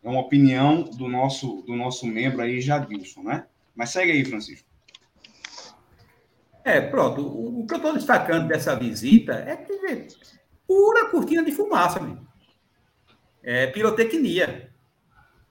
[0.07, 3.45] É uma opinião do nosso, do nosso membro aí, Jadilson, né?
[3.75, 4.65] Mas segue aí, Francisco.
[6.63, 7.21] É, pronto.
[7.21, 10.07] O, o que eu estou destacando dessa visita é que é
[10.65, 12.25] pura cortina de fumaça, mesmo.
[13.43, 14.71] É pirotecnia.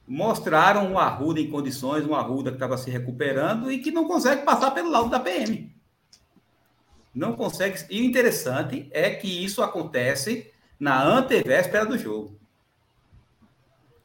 [0.08, 4.42] Mostraram um Arruda em condições, um Arruda que estava se recuperando e que não consegue
[4.44, 5.76] passar pelo lado da PM
[7.16, 7.82] não consegue.
[7.88, 12.38] E o interessante é que isso acontece na antevéspera do jogo.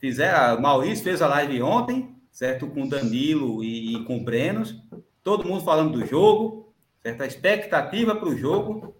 [0.01, 2.65] Fizeram, Maurício fez a live ontem, certo?
[2.65, 4.75] Com Danilo e, e com Brenos,
[5.23, 8.95] todo mundo falando do jogo, certa expectativa para o jogo.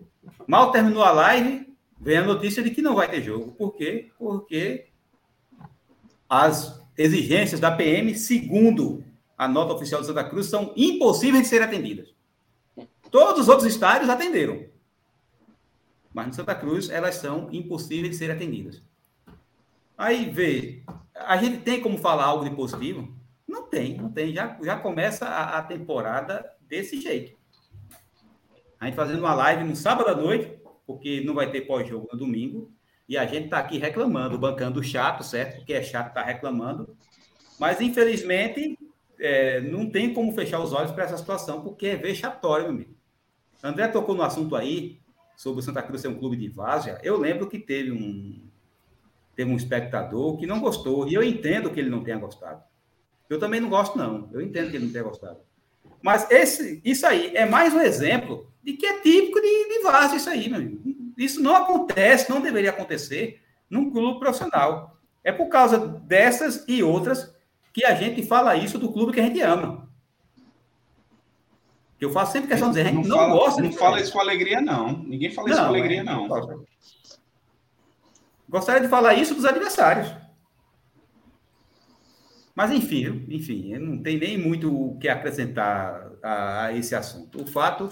[0.46, 3.52] Mal terminou a live, vem a notícia de que não vai ter jogo.
[3.54, 4.12] Por quê?
[4.20, 4.90] Porque
[6.30, 9.04] as exigências da PM, segundo
[9.36, 12.14] a nota oficial de Santa Cruz, são impossíveis de serem atendidas.
[13.10, 14.66] Todos os outros estádios atenderam.
[16.14, 18.84] Mas no Santa Cruz, elas são impossíveis de serem atendidas.
[20.02, 20.82] Aí vê,
[21.14, 23.16] a gente tem como falar algo de positivo?
[23.48, 24.34] Não tem, não tem.
[24.34, 27.38] Já, já começa a, a temporada desse jeito.
[28.80, 32.18] A gente fazendo uma live no sábado à noite, porque não vai ter pós-jogo no
[32.18, 32.74] domingo,
[33.08, 35.58] e a gente está aqui reclamando, bancando chato, certo?
[35.58, 36.98] Porque é chato estar tá reclamando.
[37.60, 38.80] Mas, infelizmente,
[39.20, 42.96] é, não tem como fechar os olhos para essa situação, porque é vexatório, meu amigo.
[43.62, 45.00] André tocou no assunto aí,
[45.38, 46.98] sobre o Santa Cruz ser um clube de várzea.
[47.04, 48.51] Eu lembro que teve um,
[49.36, 52.62] teve um espectador que não gostou, e eu entendo que ele não tenha gostado.
[53.30, 54.30] Eu também não gosto, não.
[54.34, 55.38] Eu entendo que ele não tenha gostado.
[56.02, 60.30] Mas esse, isso aí é mais um exemplo de que é típico de, de isso
[60.30, 61.14] aí, meu amigo.
[61.18, 64.98] Isso não acontece, não deveria acontecer num clube profissional.
[65.24, 67.34] É por causa dessas e outras
[67.72, 69.90] que a gente fala isso do clube que a gente ama.
[72.00, 73.62] Eu faço sempre questão de dizer, a gente não, não fala, gosta.
[73.62, 75.04] Não fala isso com alegria, não.
[75.04, 76.28] Ninguém fala não, isso com alegria, é, não.
[78.52, 80.14] Gostaria de falar isso dos adversários.
[82.54, 87.42] Mas enfim, enfim, não tem nem muito o que acrescentar a, a esse assunto.
[87.42, 87.90] O fato.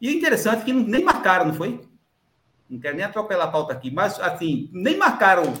[0.00, 1.86] E interessante é que nem marcaram, não foi?
[2.66, 5.52] Não quero nem atropelar a pauta aqui, mas assim, nem marcaram.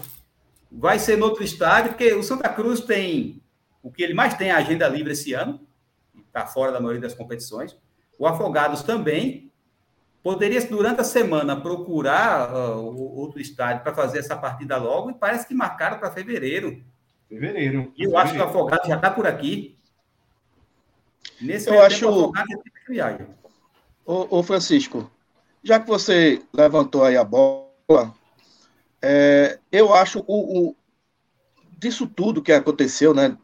[0.72, 3.42] Vai ser no outro estádio, porque o Santa Cruz tem
[3.82, 5.60] o que ele mais tem a agenda livre esse ano,
[6.26, 7.76] está fora da maioria das competições.
[8.18, 9.49] O Afogados também
[10.22, 15.46] poderia, durante a semana, procurar uh, outro estádio para fazer essa partida logo, e parece
[15.46, 16.82] que marcaram para fevereiro.
[17.28, 17.92] Fevereiro.
[17.96, 19.78] E eu acho que o Afogados já está por aqui.
[21.40, 22.06] Nesse eu acho.
[22.06, 23.26] Tempo, o Afogados viagem.
[24.04, 25.10] Ô, ô, Francisco,
[25.62, 28.12] já que você levantou aí a bola,
[29.00, 30.76] é, eu acho o, o,
[31.78, 33.36] disso tudo que aconteceu, né,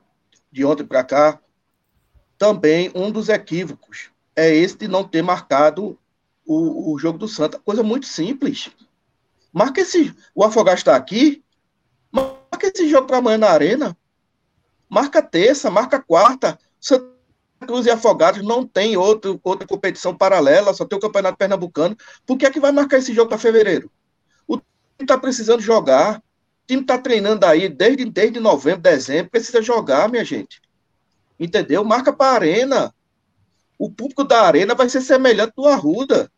[0.51, 1.41] de ontem para cá,
[2.37, 5.99] também um dos equívocos é esse de não ter marcado
[6.47, 7.59] o, o jogo do Santa.
[7.59, 8.71] Coisa muito simples.
[9.53, 10.15] Marca esse.
[10.35, 11.43] O Afogados está aqui.
[12.13, 13.97] Marca esse jogo para amanhã na Arena.
[14.89, 16.59] Marca terça, marca quarta.
[16.81, 17.17] Santa
[17.61, 21.97] Cruz e Afogados não tem outro, outra competição paralela, só tem o Campeonato Pernambucano.
[22.25, 23.91] Por que é que vai marcar esse jogo para fevereiro?
[24.47, 24.67] O time
[25.01, 26.19] está precisando jogar.
[26.19, 29.31] O time está treinando aí desde, desde novembro, dezembro.
[29.31, 30.61] Precisa jogar, minha gente.
[31.39, 31.85] Entendeu?
[31.85, 32.95] Marca para a Arena.
[33.79, 36.31] O público da Arena vai ser semelhante do Arruda.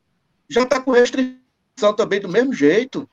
[0.49, 3.09] Já está com restrição também do mesmo jeito.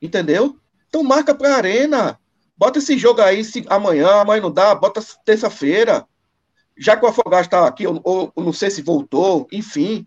[0.00, 0.58] Entendeu?
[0.88, 2.18] Então marca para a Arena.
[2.56, 6.06] Bota esse jogo aí se, amanhã, amanhã não dá, bota terça-feira.
[6.76, 10.06] Já que o Afogados está aqui, ou, ou, não sei se voltou, enfim.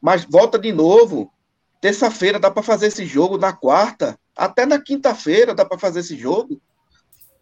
[0.00, 1.32] Mas volta de novo.
[1.80, 4.18] Terça-feira dá para fazer esse jogo, na quarta.
[4.36, 6.60] Até na quinta-feira dá para fazer esse jogo.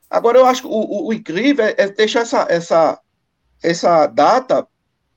[0.09, 3.01] Agora, eu acho que o, o, o incrível é, é deixar essa, essa,
[3.63, 4.67] essa data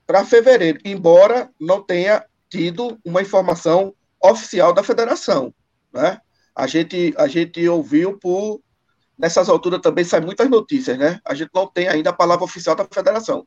[0.06, 5.54] para fevereiro, embora não tenha tido uma informação oficial da federação.
[5.92, 6.20] Né?
[6.56, 8.62] A, gente, a gente ouviu por.
[9.18, 11.20] Nessas alturas também saem muitas notícias, né?
[11.24, 13.46] A gente não tem ainda a palavra oficial da federação.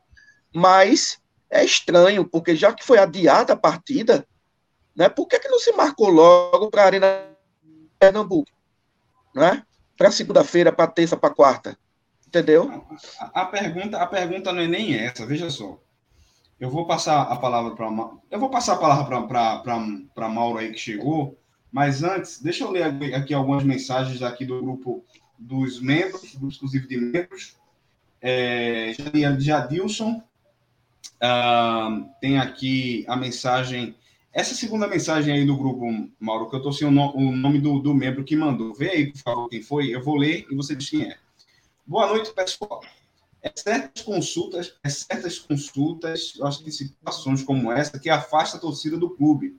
[0.53, 4.25] Mas é estranho, porque já que foi adiada a partida,
[4.95, 7.23] né, por que, que não se marcou logo para a Arena
[7.99, 8.49] Pernambuco?
[9.35, 9.63] Né?
[9.97, 11.77] Para segunda-feira, para terça, para quarta?
[12.25, 12.85] Entendeu?
[13.19, 15.77] A, a, pergunta, a pergunta não é nem essa, veja só.
[16.59, 17.87] Eu vou passar a palavra para
[18.31, 19.21] eu vou passar a palavra
[20.13, 21.37] para Mauro aí que chegou,
[21.71, 25.03] mas antes, deixa eu ler aqui algumas mensagens aqui do grupo
[25.37, 27.57] dos membros, do exclusivo de membros.
[28.21, 28.93] É,
[29.37, 30.23] Jadilson
[31.15, 33.95] uh, tem aqui a mensagem.
[34.31, 35.85] Essa segunda mensagem aí do grupo,
[36.19, 38.73] Mauro, que eu estou sem o, no, o nome do, do membro que mandou.
[38.73, 39.93] Vê aí, por favor, quem foi.
[39.93, 41.17] Eu vou ler e você diz quem é.
[41.85, 42.81] Boa noite, pessoal.
[43.45, 48.97] É certas consultas, é certas consultas, acho que situações como essa, que afasta a torcida
[48.97, 49.55] do clube.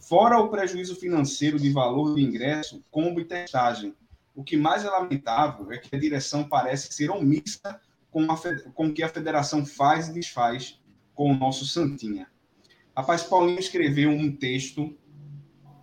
[0.00, 3.94] Fora o prejuízo financeiro de valor de ingresso, combo e testagem.
[4.34, 7.80] O que mais é lamentável é que a direção parece ser omissa
[8.10, 8.26] com,
[8.74, 10.80] com o que a federação faz e desfaz
[11.14, 12.26] com o nosso Santinha.
[12.96, 14.98] Rapaz, Paulinho escreveu um texto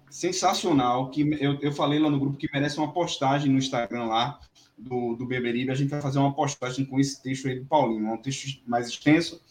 [0.09, 4.41] sensacional que eu, eu falei lá no grupo que merece uma postagem no Instagram lá,
[4.79, 8.07] do, do Beberibe, a gente vai fazer uma postagem com esse texto aí do Paulinho.
[8.07, 9.41] É um texto mais extenso,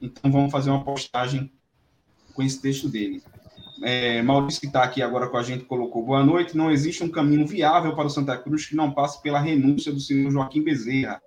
[0.00, 1.50] então vamos fazer uma postagem
[2.34, 3.22] com esse texto dele.
[3.82, 6.56] É, Maurício, que está aqui agora com a gente, colocou boa noite.
[6.56, 10.00] Não existe um caminho viável para o Santa Cruz que não passe pela renúncia do
[10.00, 11.20] senhor Joaquim Bezerra,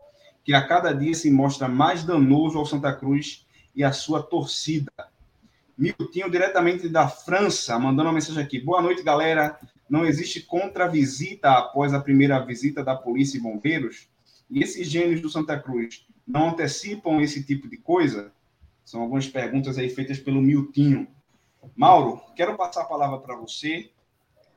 [0.44, 4.91] que a cada dia se mostra mais danoso ao Santa Cruz e à sua torcida.
[5.78, 8.60] Miltinho, diretamente da França, mandando uma mensagem aqui.
[8.60, 14.08] Boa noite, galera não existe contra-visita após a primeira visita da polícia e bombeiros?
[14.50, 18.32] E esses gênios do Santa Cruz não antecipam esse tipo de coisa?
[18.84, 21.07] São algumas perguntas aí feitas pelo Miltinho.
[21.76, 23.89] Mauro, quero passar a palavra para você,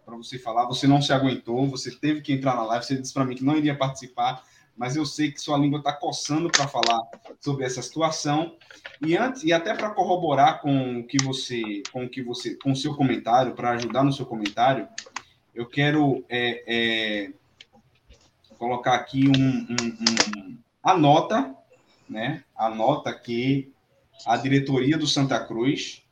[0.04, 0.66] para você falar.
[0.66, 3.44] Você não se aguentou, você teve que entrar na live, você disse para mim que
[3.44, 4.42] não iria participar,
[4.76, 7.00] mas eu sei que sua língua está coçando para falar
[7.40, 8.56] sobre essa situação.
[9.04, 12.72] E antes, e até para corroborar com o que você, com o que você, com
[12.72, 14.88] o seu comentário, para ajudar no seu comentário,
[15.58, 17.32] eu quero é, é,
[18.56, 21.52] colocar aqui um, um, um, a nota,
[22.08, 22.44] né?
[22.56, 23.72] A nota que
[24.24, 26.04] a diretoria do Santa Cruz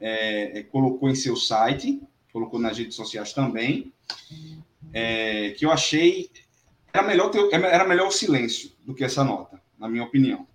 [0.00, 2.00] é, é colocou em seu site,
[2.32, 3.92] colocou nas redes sociais também,
[4.90, 6.30] é, que eu achei
[6.90, 10.46] era melhor ter, era melhor o silêncio do que essa nota, na minha opinião.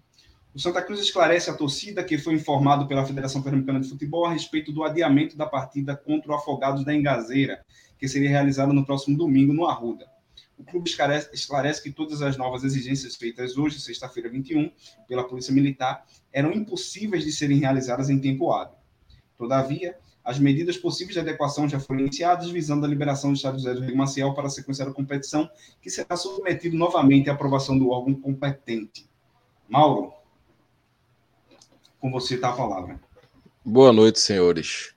[0.56, 4.34] O Santa Cruz esclarece a torcida que foi informado pela Federação Pernambucana de Futebol a
[4.34, 7.64] respeito do adiamento da partida contra o Afogados da Engazeira,
[8.04, 10.12] que seria realizado no próximo domingo no Arruda.
[10.58, 14.70] O clube esclarece, esclarece que todas as novas exigências feitas hoje, sexta-feira 21,
[15.08, 18.76] pela Polícia Militar, eram impossíveis de serem realizadas em tempo hábil.
[19.38, 23.74] Todavia, as medidas possíveis de adequação já foram iniciadas, visando a liberação do Estado José
[23.74, 25.50] do Rio Maciel para a sequência da competição,
[25.82, 29.10] que será submetido novamente à aprovação do órgão competente.
[29.70, 30.12] Mauro,
[32.02, 33.00] com você está a palavra.
[33.64, 34.93] Boa noite, senhores.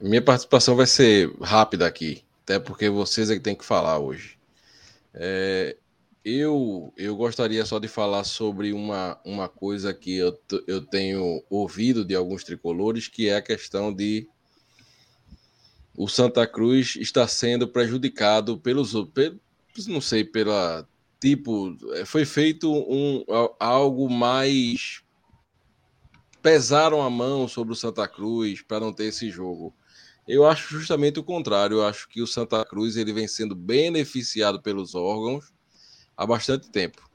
[0.00, 4.38] Minha participação vai ser rápida aqui, até porque vocês é que tem que falar hoje.
[5.12, 5.76] É,
[6.24, 10.38] eu, eu gostaria só de falar sobre uma, uma coisa que eu,
[10.68, 14.28] eu tenho ouvido de alguns tricolores, que é a questão de
[15.96, 18.92] o Santa Cruz está sendo prejudicado pelos
[19.88, 20.86] não sei pela
[21.20, 23.24] tipo é, foi feito um
[23.58, 25.02] algo mais
[26.40, 29.74] pesaram a mão sobre o Santa Cruz para não ter esse jogo.
[30.28, 31.78] Eu acho justamente o contrário.
[31.78, 35.54] Eu acho que o Santa Cruz ele vem sendo beneficiado pelos órgãos
[36.14, 37.08] há bastante tempo.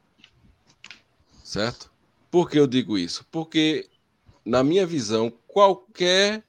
[1.44, 1.94] Certo?
[2.32, 3.24] Por que eu digo isso?
[3.30, 3.88] Porque,
[4.44, 6.44] na minha visão, qualquer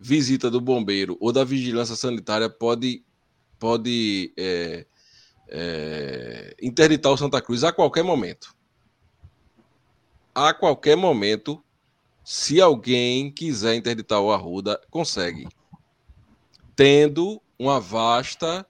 [0.00, 3.04] visita do bombeiro ou da vigilância sanitária pode,
[3.56, 4.86] pode é,
[5.46, 8.56] é, interditar o Santa Cruz a qualquer momento.
[10.34, 11.62] A qualquer momento,
[12.24, 15.46] se alguém quiser interditar o Arruda, consegue.
[16.74, 18.66] Tendo uma vasta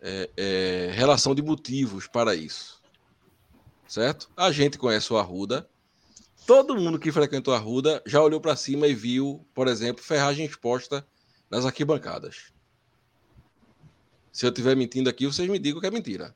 [0.00, 2.82] é, é, relação de motivos para isso.
[3.86, 4.30] Certo?
[4.36, 5.68] A gente conhece o Arruda.
[6.46, 10.44] Todo mundo que frequentou a Arruda já olhou para cima e viu, por exemplo, ferragem
[10.44, 11.06] exposta
[11.50, 12.52] nas arquibancadas.
[14.30, 16.34] Se eu estiver mentindo aqui, vocês me digam que é mentira.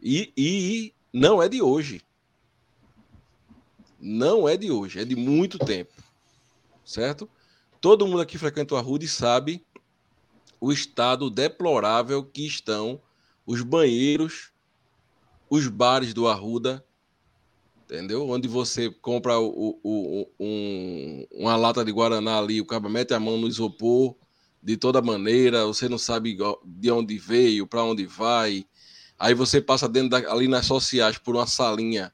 [0.00, 2.02] E, e não é de hoje.
[4.00, 5.92] Não é de hoje, é de muito tempo.
[6.84, 7.28] Certo?
[7.80, 9.64] Todo mundo aqui frequentou a Arruda e sabe
[10.64, 12.98] o estado deplorável que estão
[13.44, 14.50] os banheiros,
[15.50, 16.82] os bares do Arruda,
[17.84, 18.26] entendeu?
[18.30, 23.20] Onde você compra o, o, um, uma lata de Guaraná ali, o cara mete a
[23.20, 24.16] mão no isopor
[24.62, 26.34] de toda maneira, você não sabe
[26.64, 28.64] de onde veio, para onde vai.
[29.18, 32.10] Aí você passa dentro da, ali nas sociais por uma salinha,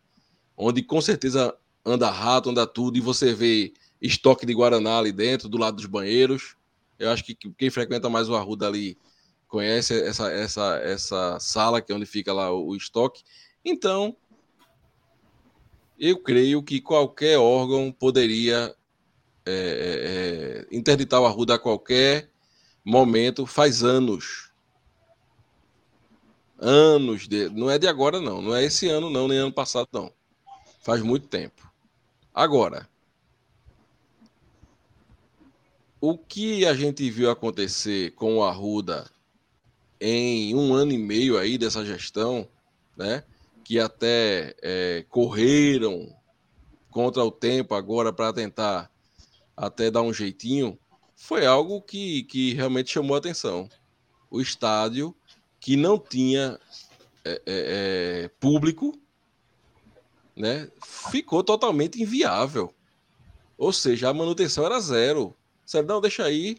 [0.56, 3.72] onde com certeza anda rato, anda tudo, e você vê
[4.02, 6.56] estoque de Guaraná ali dentro, do lado dos banheiros.
[7.00, 8.98] Eu acho que quem frequenta mais o Arruda ali
[9.48, 13.24] conhece essa, essa, essa sala que é onde fica lá o, o estoque.
[13.64, 14.14] Então,
[15.98, 18.76] eu creio que qualquer órgão poderia
[19.46, 22.30] é, é, é, interditar o Arruda a qualquer
[22.84, 24.52] momento, faz anos.
[26.58, 29.88] Anos, de, não é de agora não, não é esse ano não, nem ano passado
[29.90, 30.12] não.
[30.82, 31.72] Faz muito tempo.
[32.34, 32.86] Agora,
[36.00, 39.10] o que a gente viu acontecer com o Arruda
[40.00, 42.48] em um ano e meio aí dessa gestão,
[42.96, 43.22] né?
[43.62, 46.14] Que até é, correram
[46.90, 48.90] contra o tempo agora para tentar
[49.56, 50.78] até dar um jeitinho,
[51.14, 53.68] foi algo que, que realmente chamou atenção.
[54.30, 55.14] O estádio
[55.60, 56.58] que não tinha
[57.22, 57.42] é, é,
[58.24, 58.98] é público,
[60.34, 60.70] né?
[60.82, 62.74] Ficou totalmente inviável.
[63.58, 65.36] Ou seja, a manutenção era zero.
[65.70, 66.56] Serdão, deixa aí.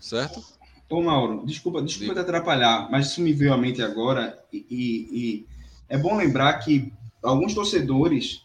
[0.00, 0.42] Certo?
[0.90, 5.08] Ô, Mauro, desculpa, desculpa te atrapalhar, mas isso me veio à mente agora e, e,
[5.12, 5.46] e
[5.88, 6.92] é bom lembrar que
[7.22, 8.44] alguns torcedores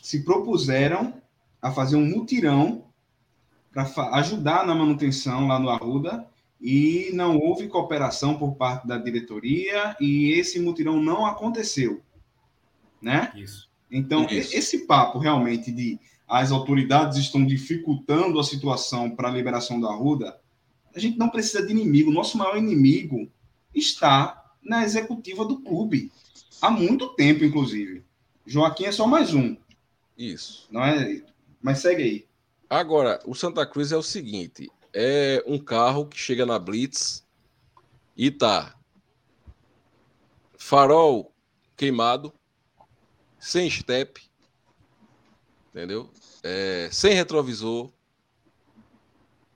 [0.00, 1.20] se propuseram
[1.60, 2.84] a fazer um mutirão
[3.72, 6.24] para ajudar na manutenção lá no Arruda
[6.60, 12.00] e não houve cooperação por parte da diretoria e esse mutirão não aconteceu,
[13.00, 13.32] né?
[13.34, 13.68] Isso.
[13.90, 14.56] Então, Isso.
[14.56, 15.98] esse papo realmente de
[16.32, 20.40] as autoridades estão dificultando a situação para a liberação da Arruda,
[20.94, 22.10] a gente não precisa de inimigo.
[22.10, 23.30] Nosso maior inimigo
[23.74, 26.10] está na executiva do clube.
[26.58, 28.02] Há muito tempo, inclusive.
[28.46, 29.54] Joaquim é só mais um.
[30.16, 30.66] Isso.
[30.70, 31.22] Não é?
[31.60, 32.26] Mas segue aí.
[32.70, 37.22] Agora, o Santa Cruz é o seguinte: é um carro que chega na Blitz
[38.16, 38.74] e tá
[40.56, 41.30] farol
[41.76, 42.32] queimado,
[43.38, 44.22] sem step,
[45.68, 46.10] entendeu?
[46.42, 47.90] É, sem retrovisor.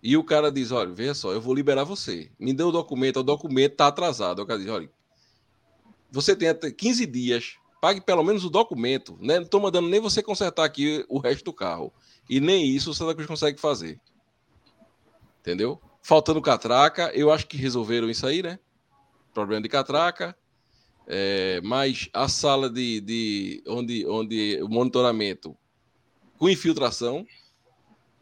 [0.03, 2.31] E o cara diz: olha, veja só, eu vou liberar você.
[2.39, 4.41] Me dê o documento, o documento está atrasado.
[4.41, 4.89] O cara diz: olha,
[6.11, 9.19] você tem até 15 dias, pague pelo menos o documento.
[9.21, 9.37] Né?
[9.37, 11.93] Não estou mandando nem você consertar aqui o resto do carro.
[12.29, 14.01] E nem isso o Santa Cruz consegue fazer.
[15.41, 15.81] Entendeu?
[16.03, 18.59] Faltando catraca, eu acho que resolveram isso aí, né?
[19.33, 20.37] Problema de catraca.
[21.09, 25.57] É, mas a sala de, de onde, onde o monitoramento
[26.39, 27.27] com infiltração,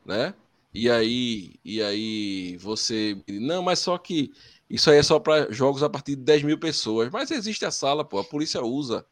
[0.04, 0.34] né?
[0.72, 3.16] E aí, e aí você.
[3.28, 4.32] Não, mas só que
[4.68, 7.10] Isso aí é só para jogos a partir de 10 mil pessoas.
[7.10, 9.06] Mas existe a sala, pô, a polícia usa.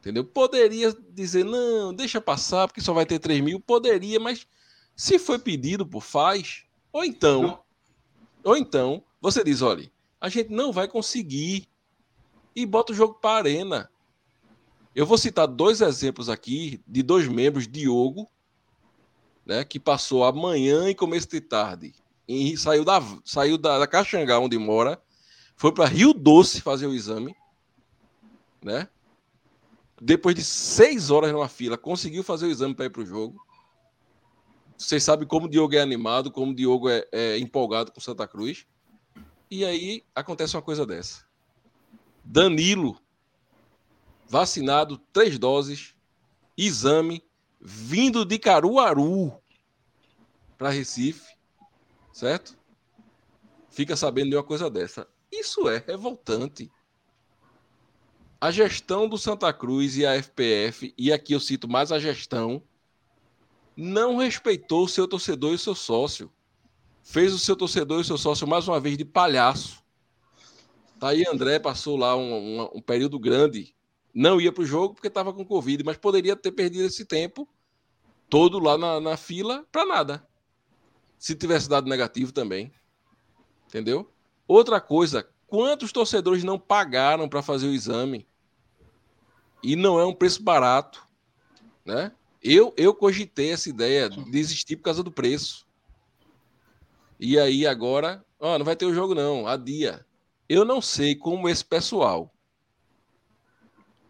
[0.00, 0.24] Entendeu?
[0.24, 3.60] Poderia dizer, não, deixa passar, porque só vai ter 3 mil.
[3.60, 4.46] Poderia, mas
[4.96, 6.64] se foi pedido, pô, faz.
[6.92, 7.60] Ou então, não.
[8.44, 11.68] ou então, você diz, olha, a gente não vai conseguir.
[12.56, 13.90] E bota o jogo para arena.
[14.94, 18.28] Eu vou citar dois exemplos aqui de dois membros, Diogo,
[19.46, 21.94] né, que passou a manhã e começo de tarde,
[22.26, 25.00] e saiu da, saiu da, da Caxangá, onde mora,
[25.56, 27.34] foi para Rio Doce fazer o exame,
[28.62, 28.88] né?
[30.00, 33.38] Depois de seis horas numa fila, conseguiu fazer o exame para ir para o jogo.
[34.76, 38.26] Vocês sabem como o Diogo é animado, como o Diogo é, é empolgado com Santa
[38.26, 38.66] Cruz.
[39.50, 41.26] E aí acontece uma coisa dessa.
[42.24, 42.98] Danilo,
[44.30, 45.96] vacinado, três doses,
[46.56, 47.20] exame,
[47.60, 49.36] vindo de Caruaru
[50.56, 51.34] para Recife,
[52.12, 52.56] certo?
[53.70, 55.08] Fica sabendo de uma coisa dessa.
[55.32, 56.70] Isso é revoltante.
[58.40, 62.62] A gestão do Santa Cruz e a FPF, e aqui eu cito mais a gestão,
[63.76, 66.32] não respeitou o seu torcedor e o seu sócio.
[67.02, 69.82] Fez o seu torcedor e o seu sócio mais uma vez de palhaço.
[71.00, 73.74] Tá aí André passou lá um, um, um período grande,
[74.14, 77.48] não ia para o jogo porque estava com Covid, mas poderia ter perdido esse tempo
[78.28, 80.26] todo lá na, na fila para nada.
[81.18, 82.72] Se tivesse dado negativo também.
[83.66, 84.10] Entendeu?
[84.46, 88.26] Outra coisa, quantos torcedores não pagaram para fazer o exame?
[89.62, 91.06] E não é um preço barato,
[91.84, 92.12] né?
[92.42, 95.66] Eu, eu cogitei essa ideia de desistir por causa do preço.
[97.18, 100.06] E aí agora, ó, não vai ter o jogo não, a dia.
[100.48, 102.32] Eu não sei como esse pessoal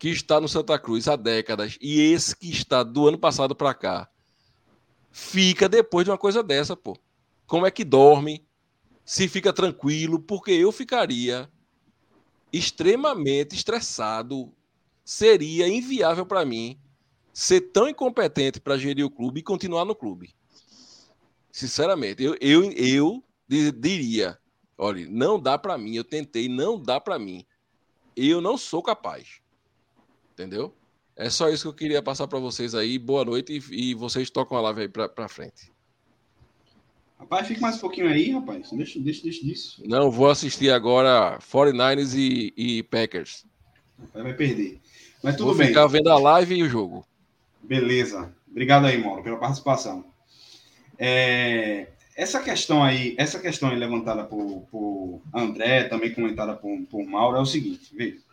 [0.00, 3.74] que está no Santa Cruz há décadas e esse que está do ano passado para
[3.74, 4.10] cá
[5.12, 6.96] fica depois de uma coisa dessa, pô.
[7.46, 8.48] Como é que dorme?
[9.04, 10.18] Se fica tranquilo?
[10.18, 11.50] Porque eu ficaria
[12.50, 14.50] extremamente estressado.
[15.04, 16.80] Seria inviável para mim
[17.30, 20.34] ser tão incompetente para gerir o clube e continuar no clube.
[21.52, 23.22] Sinceramente, eu, eu, eu
[23.78, 24.38] diria:
[24.78, 25.94] olha, não dá para mim.
[25.94, 27.44] Eu tentei, não dá para mim.
[28.16, 29.39] Eu não sou capaz.
[30.40, 30.74] Entendeu?
[31.14, 32.98] É só isso que eu queria passar para vocês aí.
[32.98, 35.70] Boa noite e, e, vocês tocam a live aí para frente.
[37.18, 38.70] Rapaz, fica mais um pouquinho aí, rapaz.
[38.72, 39.82] Deixa, deixa, deixa disso.
[39.86, 43.44] Não, vou assistir agora 49ers e, e Packers.
[44.14, 44.80] Vai perder.
[45.22, 45.68] Mas tudo vou bem.
[45.68, 47.06] ficar vendo a live e o jogo.
[47.62, 48.34] Beleza.
[48.50, 50.06] Obrigado aí, Mauro, pela participação.
[50.98, 57.04] É, essa questão aí, essa questão aí levantada por, por André, também comentada por, por
[57.04, 58.29] Mauro, é o seguinte, veja.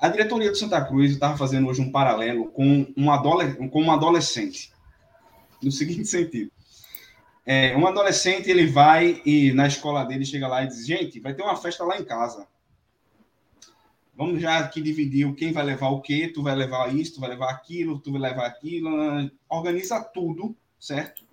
[0.00, 4.72] A diretoria do Santa Cruz estava fazendo hoje um paralelo com um, com um adolescente,
[5.62, 6.50] no seguinte sentido.
[7.46, 11.34] É, um adolescente ele vai e na escola dele chega lá e diz: gente, vai
[11.34, 12.46] ter uma festa lá em casa.
[14.16, 17.30] Vamos já aqui dividir quem vai levar o quê, tu vai levar isso, tu vai
[17.30, 18.90] levar aquilo, tu vai levar aquilo,
[19.48, 21.23] organiza tudo, certo?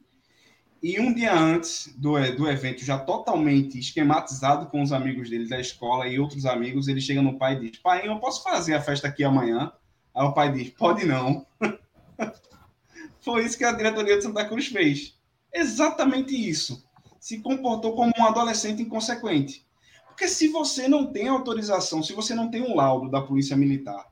[0.82, 5.60] E um dia antes do, do evento, já totalmente esquematizado com os amigos dele da
[5.60, 8.82] escola e outros amigos, ele chega no pai e diz: Pai, eu posso fazer a
[8.82, 9.72] festa aqui amanhã?
[10.14, 11.46] Aí o pai diz: Pode não.
[13.22, 15.16] Foi isso que a diretoria de Santa Cruz fez.
[15.54, 16.84] Exatamente isso.
[17.20, 19.64] Se comportou como um adolescente inconsequente.
[20.08, 24.12] Porque se você não tem autorização, se você não tem um laudo da Polícia Militar,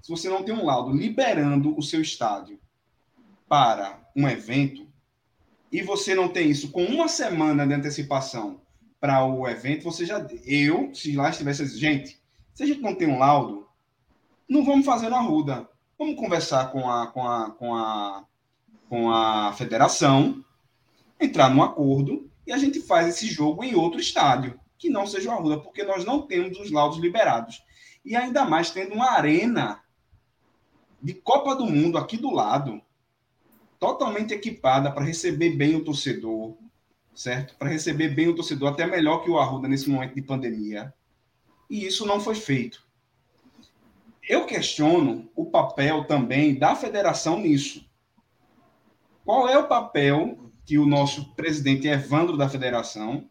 [0.00, 2.58] se você não tem um laudo liberando o seu estádio
[3.46, 4.83] para um evento,
[5.74, 8.60] e você não tem isso com uma semana de antecipação
[9.00, 10.24] para o evento, você já.
[10.46, 11.66] Eu, se lá estivesse.
[11.76, 12.16] Gente,
[12.54, 13.66] se a gente não tem um laudo,
[14.48, 15.68] não vamos fazer na ruda.
[15.98, 18.24] Vamos conversar com a, com a, com a,
[18.88, 20.44] com a federação,
[21.20, 25.30] entrar num acordo e a gente faz esse jogo em outro estádio, que não seja
[25.30, 27.64] o Arruda, porque nós não temos os laudos liberados.
[28.04, 29.82] E ainda mais tendo uma arena
[31.02, 32.80] de Copa do Mundo aqui do lado,
[33.84, 36.56] totalmente equipada para receber bem o torcedor,
[37.14, 37.54] certo?
[37.56, 40.94] Para receber bem o torcedor, até melhor que o Arruda nesse momento de pandemia.
[41.68, 42.82] E isso não foi feito.
[44.26, 47.86] Eu questiono o papel também da federação nisso.
[49.22, 53.28] Qual é o papel que o nosso presidente Evandro da federação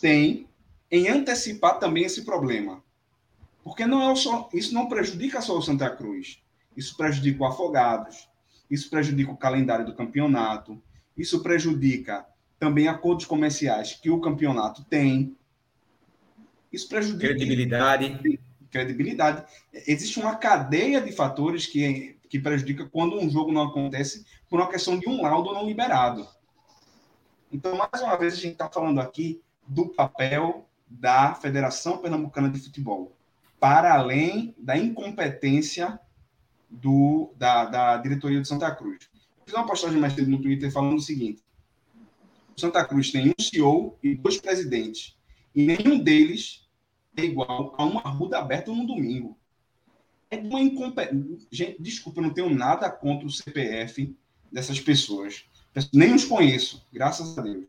[0.00, 0.48] tem
[0.90, 2.82] em antecipar também esse problema?
[3.62, 6.42] Porque não é só, isso não prejudica só o Santa Cruz.
[6.74, 8.29] Isso prejudica o Afogados,
[8.70, 10.80] isso prejudica o calendário do campeonato,
[11.16, 12.24] isso prejudica
[12.58, 15.36] também acordos comerciais que o campeonato tem.
[16.72, 17.28] Isso prejudica.
[17.28, 18.40] Credibilidade.
[18.70, 19.44] Credibilidade.
[19.86, 24.68] Existe uma cadeia de fatores que, que prejudica quando um jogo não acontece por uma
[24.68, 26.28] questão de um laudo não liberado.
[27.52, 32.60] Então, mais uma vez, a gente está falando aqui do papel da Federação Pernambucana de
[32.60, 33.16] Futebol,
[33.58, 35.98] para além da incompetência
[36.70, 39.10] do, da, da diretoria de Santa Cruz.
[39.44, 41.42] Fiz uma postagem mais cedo no Twitter falando o seguinte:
[42.56, 45.16] o Santa Cruz tem um CEO e dois presidentes,
[45.54, 46.68] e nenhum deles
[47.16, 49.36] é igual a uma ruda aberta no domingo.
[50.30, 51.48] É uma incompetência.
[51.50, 54.16] Gente, desculpa, eu não tenho nada contra o CPF
[54.50, 55.44] dessas pessoas.
[55.92, 57.66] Nem os conheço, graças a Deus.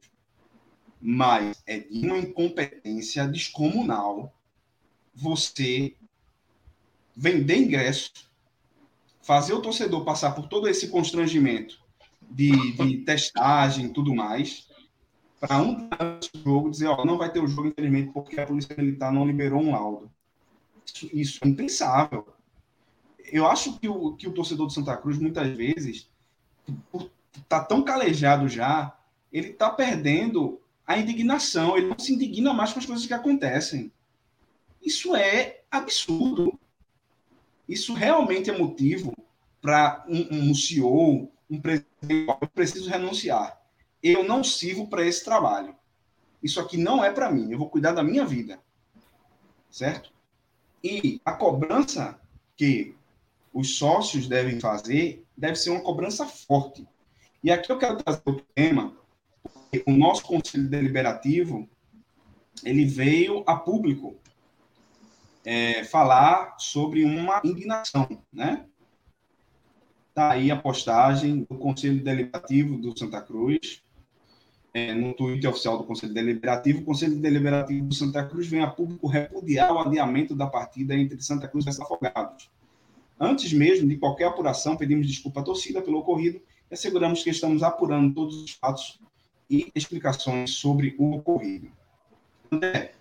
[1.02, 4.32] Mas é de uma incompetência descomunal
[5.16, 5.95] você
[7.16, 8.31] vender ingresso
[9.22, 11.80] fazer o torcedor passar por todo esse constrangimento
[12.30, 14.67] de, de testagem e tudo mais,
[15.39, 15.89] para um
[16.43, 19.61] jogo dizer, ó, não vai ter o jogo, infelizmente, porque a Polícia Militar não liberou
[19.61, 20.11] um laudo.
[20.86, 22.28] Isso, isso é impensável.
[23.32, 26.09] Eu acho que o, que o torcedor de Santa Cruz, muitas vezes,
[27.36, 28.95] está tão calejado já,
[29.32, 33.91] ele está perdendo a indignação, ele não se indigna mais com as coisas que acontecem.
[34.82, 36.59] Isso é absurdo.
[37.72, 39.13] Isso realmente é motivo
[39.61, 43.61] para um, um CEO, um presidente, eu preciso renunciar.
[44.03, 45.74] Eu não sirvo para esse trabalho.
[46.43, 47.49] Isso aqui não é para mim.
[47.49, 48.59] Eu vou cuidar da minha vida.
[49.69, 50.11] Certo?
[50.84, 52.19] E a cobrança
[52.57, 52.93] que
[53.53, 56.86] os sócios devem fazer deve ser uma cobrança forte.
[57.41, 58.97] E aqui eu quero trazer outro tema.
[59.86, 61.69] O nosso conselho deliberativo
[62.65, 64.19] ele veio a público
[65.46, 68.66] é, falar sobre uma indignação, né?
[70.10, 73.82] Está aí a postagem do Conselho Deliberativo do Santa Cruz,
[74.74, 76.82] é, no Twitter oficial do Conselho Deliberativo.
[76.82, 81.22] O Conselho Deliberativo do Santa Cruz vem a público repudiar o adiamento da partida entre
[81.22, 82.50] Santa Cruz e Afogados.
[83.20, 87.64] Antes mesmo de qualquer apuração, pedimos desculpa à torcida pelo ocorrido e asseguramos que estamos
[87.64, 89.00] apurando todos os fatos
[89.50, 91.72] e explicações sobre o ocorrido.
[92.52, 92.94] André,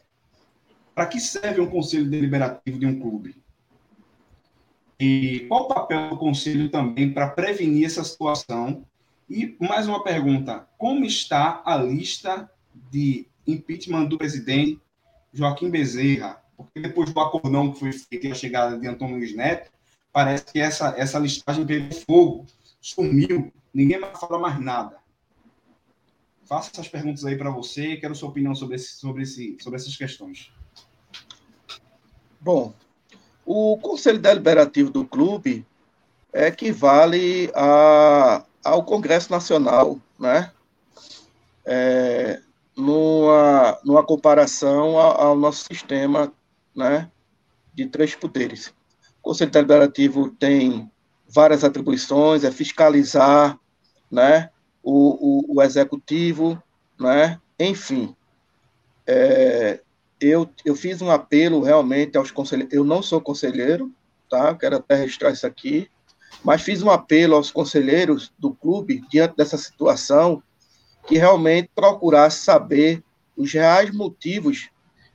[0.95, 3.37] para que serve um conselho deliberativo de um clube?
[4.99, 8.85] E qual o papel do conselho também para prevenir essa situação?
[9.29, 12.51] E mais uma pergunta: como está a lista
[12.91, 14.79] de impeachment do presidente
[15.33, 16.43] Joaquim Bezerra?
[16.55, 19.71] Porque depois do acordão que foi feito e a chegada de Antônio Luiz Neto,
[20.13, 22.47] parece que essa, essa listagem pegou fogo,
[22.79, 24.99] sumiu, ninguém mais fala mais nada.
[26.45, 29.97] Faça essas perguntas aí para você, quero sua opinião sobre, esse, sobre, esse, sobre essas
[29.97, 30.53] questões.
[32.41, 32.73] Bom,
[33.45, 35.67] o Conselho Deliberativo do clube
[36.33, 40.51] equivale a, ao Congresso Nacional, né?
[41.67, 42.41] É,
[42.75, 46.33] numa, numa comparação ao, ao nosso sistema
[46.75, 47.11] né,
[47.75, 48.69] de três poderes.
[49.19, 50.91] O Conselho Deliberativo tem
[51.29, 53.59] várias atribuições, é fiscalizar
[54.11, 54.49] né,
[54.83, 56.61] o, o, o executivo,
[56.99, 58.17] né, enfim.
[59.07, 59.83] É,
[60.21, 62.75] eu, eu fiz um apelo realmente aos conselheiros.
[62.75, 63.93] Eu não sou conselheiro,
[64.29, 64.55] tá?
[64.55, 65.91] Quero até registrar isso aqui,
[66.45, 70.43] mas fiz um apelo aos conselheiros do clube diante dessa situação
[71.07, 73.03] que realmente procurasse saber
[73.37, 74.69] os reais motivos,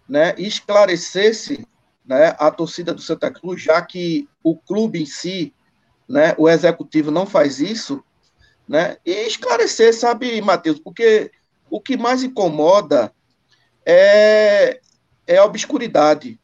[0.10, 1.66] né, e esclarecesse,
[2.06, 5.54] né, a torcida do Santa Cruz, já que o clube em si,
[6.08, 8.04] né, o executivo não faz isso,
[8.68, 11.32] né, e esclarecer, sabe, Matheus, porque
[11.70, 13.14] o que mais incomoda
[13.86, 14.80] é,
[15.28, 16.40] é a obscuridade.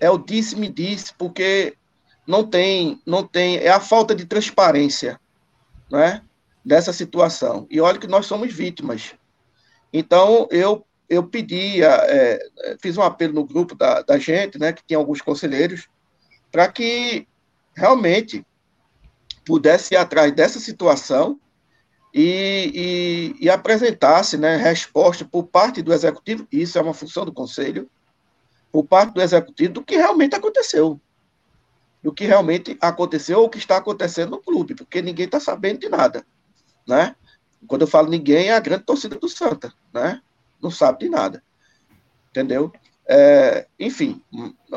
[0.00, 1.76] É o disse-me disse, porque
[2.26, 5.18] não tem, não tem, é a falta de transparência,
[5.90, 6.22] né,
[6.64, 7.66] dessa situação.
[7.70, 9.14] E olha que nós somos vítimas.
[9.92, 12.38] Então, eu eu pedi, é,
[12.82, 15.88] fiz um apelo no grupo da, da gente, né, que tinha alguns conselheiros,
[16.52, 17.26] para que
[17.74, 18.44] realmente
[19.44, 21.40] pudesse ir atrás dessa situação
[22.12, 27.32] e, e, e apresentasse né, resposta por parte do executivo, isso é uma função do
[27.32, 27.88] conselho,
[28.72, 31.00] por parte do executivo, do que realmente aconteceu.
[32.02, 35.80] Do que realmente aconteceu ou o que está acontecendo no clube, porque ninguém está sabendo
[35.80, 36.24] de nada.
[36.86, 37.14] Né?
[37.66, 40.22] Quando eu falo ninguém, é a grande torcida do Santa, né?
[40.62, 41.42] Não sabe de nada.
[42.30, 42.72] Entendeu?
[43.06, 44.22] É, enfim,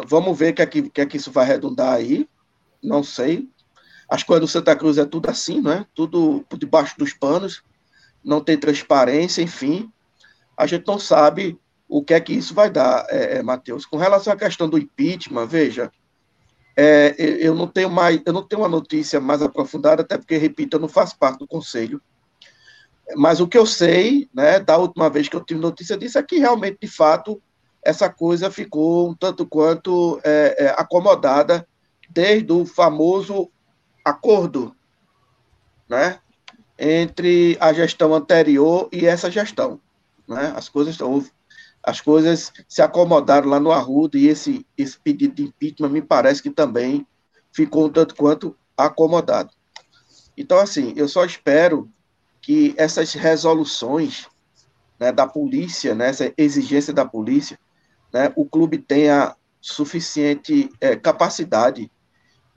[0.07, 2.27] vamos ver o que, é que, que é que isso vai redundar aí.
[2.81, 3.49] Não sei.
[4.11, 5.85] As coisas do Santa Cruz é tudo assim, né?
[5.95, 7.63] Tudo por debaixo dos panos,
[8.21, 9.89] não tem transparência, enfim.
[10.57, 11.57] A gente não sabe
[11.87, 13.85] o que é que isso vai dar, é, é, Matheus.
[13.85, 15.89] Com relação à questão do impeachment, veja,
[16.75, 20.75] é, eu não tenho mais, eu não tenho uma notícia mais aprofundada, até porque, repito,
[20.75, 22.01] eu não faço parte do conselho.
[23.15, 26.23] Mas o que eu sei, né, da última vez que eu tive notícia disso, é
[26.23, 27.41] que realmente, de fato,
[27.81, 31.65] essa coisa ficou um tanto quanto é, é acomodada
[32.09, 33.49] desde o famoso
[34.03, 34.75] acordo
[35.89, 36.19] né,
[36.77, 39.79] entre a gestão anterior e essa gestão.
[40.27, 40.53] Né?
[40.55, 41.23] As coisas estão.
[41.83, 46.41] as coisas se acomodaram lá no Arruda e esse, esse pedido de impeachment me parece
[46.41, 47.05] que também
[47.51, 49.51] ficou um tanto quanto acomodado.
[50.37, 51.89] Então, assim, eu só espero
[52.41, 54.27] que essas resoluções
[54.99, 57.59] né, da polícia, né, essa exigência da polícia,
[58.13, 61.91] né, o clube tenha suficiente é, capacidade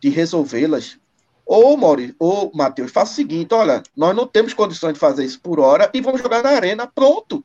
[0.00, 0.98] de resolvê-las.
[1.46, 5.40] Ou, Maurício, ou, Matheus, faça o seguinte: olha, nós não temos condições de fazer isso
[5.40, 7.44] por hora e vamos jogar na arena, pronto.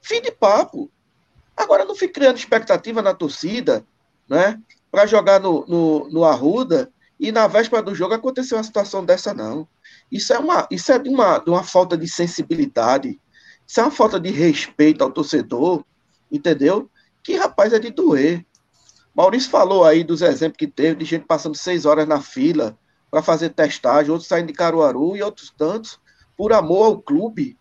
[0.00, 0.90] Fim de papo.
[1.56, 3.84] Agora não fique criando expectativa na torcida,
[4.28, 4.60] né?
[4.90, 9.34] Para jogar no, no, no Arruda e na véspera do jogo aconteceu uma situação dessa,
[9.34, 9.66] não.
[10.12, 13.18] Isso é uma, isso é de uma, de uma falta de sensibilidade,
[13.66, 15.84] isso é uma falta de respeito ao torcedor,
[16.30, 16.88] entendeu?
[17.22, 18.46] Que, rapaz, é de doer.
[19.14, 22.78] Maurício falou aí dos exemplos que teve de gente passando seis horas na fila
[23.16, 25.98] para fazer testagem, outros saindo de Caruaru e outros tantos,
[26.36, 27.56] por amor ao clube,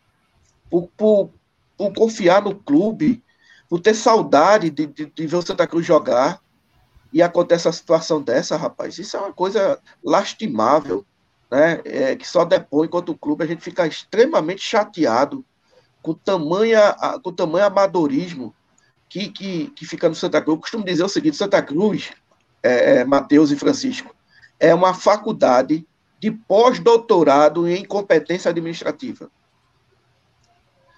[0.69, 1.29] por, por,
[1.77, 3.23] por confiar no clube,
[3.69, 6.41] por ter saudade de, de, de ver o Santa Cruz jogar
[7.13, 11.05] e acontece a situação dessa, rapaz, isso é uma coisa lastimável,
[11.49, 11.79] né?
[11.85, 15.45] É, que só depois, enquanto o clube, a gente fica extremamente chateado
[16.01, 16.93] com tamanha,
[17.23, 18.53] com tamanho amadorismo
[19.07, 20.55] que, que, que fica no Santa Cruz.
[20.55, 22.11] Eu costumo dizer o seguinte: Santa Cruz,
[22.61, 24.14] é, é, Mateus e Francisco,
[24.59, 25.85] é uma faculdade
[26.19, 29.29] de pós-doutorado em competência administrativa.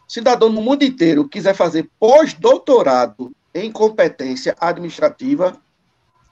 [0.07, 5.59] Cidadão no mundo inteiro quiser fazer pós-doutorado em competência administrativa,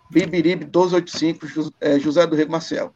[0.09, 2.93] Bibiribe 1285, é, José do Rego Marcel.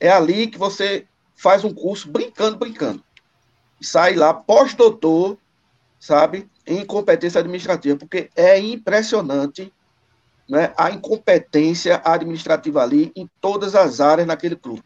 [0.00, 3.02] É ali que você faz um curso brincando, brincando.
[3.80, 5.36] Sai lá, pós-doutor,
[5.98, 9.72] sabe, em competência administrativa, porque é impressionante
[10.48, 14.84] né, a incompetência administrativa ali em todas as áreas naquele clube.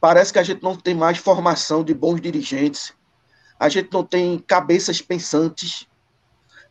[0.00, 2.94] Parece que a gente não tem mais formação de bons dirigentes,
[3.58, 5.86] a gente não tem cabeças pensantes,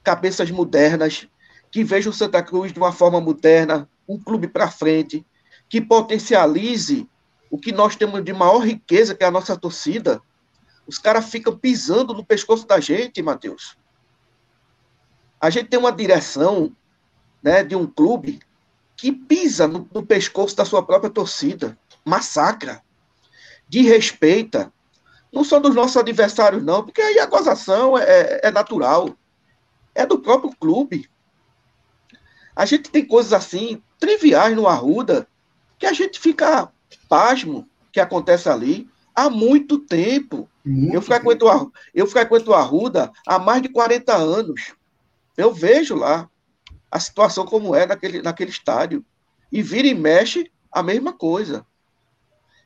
[0.04, 1.28] cabeças modernas,
[1.72, 5.24] que vejam Santa Cruz de uma forma moderna, um clube para frente,
[5.70, 7.08] que potencialize
[7.52, 10.20] o que nós temos de maior riqueza, que é a nossa torcida.
[10.88, 13.78] Os caras ficam pisando no pescoço da gente, Matheus.
[15.40, 16.76] A gente tem uma direção
[17.42, 18.40] né, de um clube
[18.96, 22.84] que pisa no, no pescoço da sua própria torcida, massacra,
[23.68, 24.72] desrespeita.
[25.32, 29.16] Não são dos nossos adversários, não, porque aí a gozação é, é natural.
[29.96, 31.10] É do próprio clube.
[32.56, 35.28] A gente tem coisas assim, triviais no Arruda,
[35.78, 36.72] que a gente fica
[37.08, 40.50] pasmo que acontece ali há muito tempo.
[40.66, 41.74] Muito eu, frequento, tempo.
[41.94, 44.74] eu frequento o Arruda há mais de 40 anos.
[45.38, 46.30] Eu vejo lá
[46.92, 49.06] a situação como é naquele, naquele estádio.
[49.52, 51.66] E vira e mexe a mesma coisa.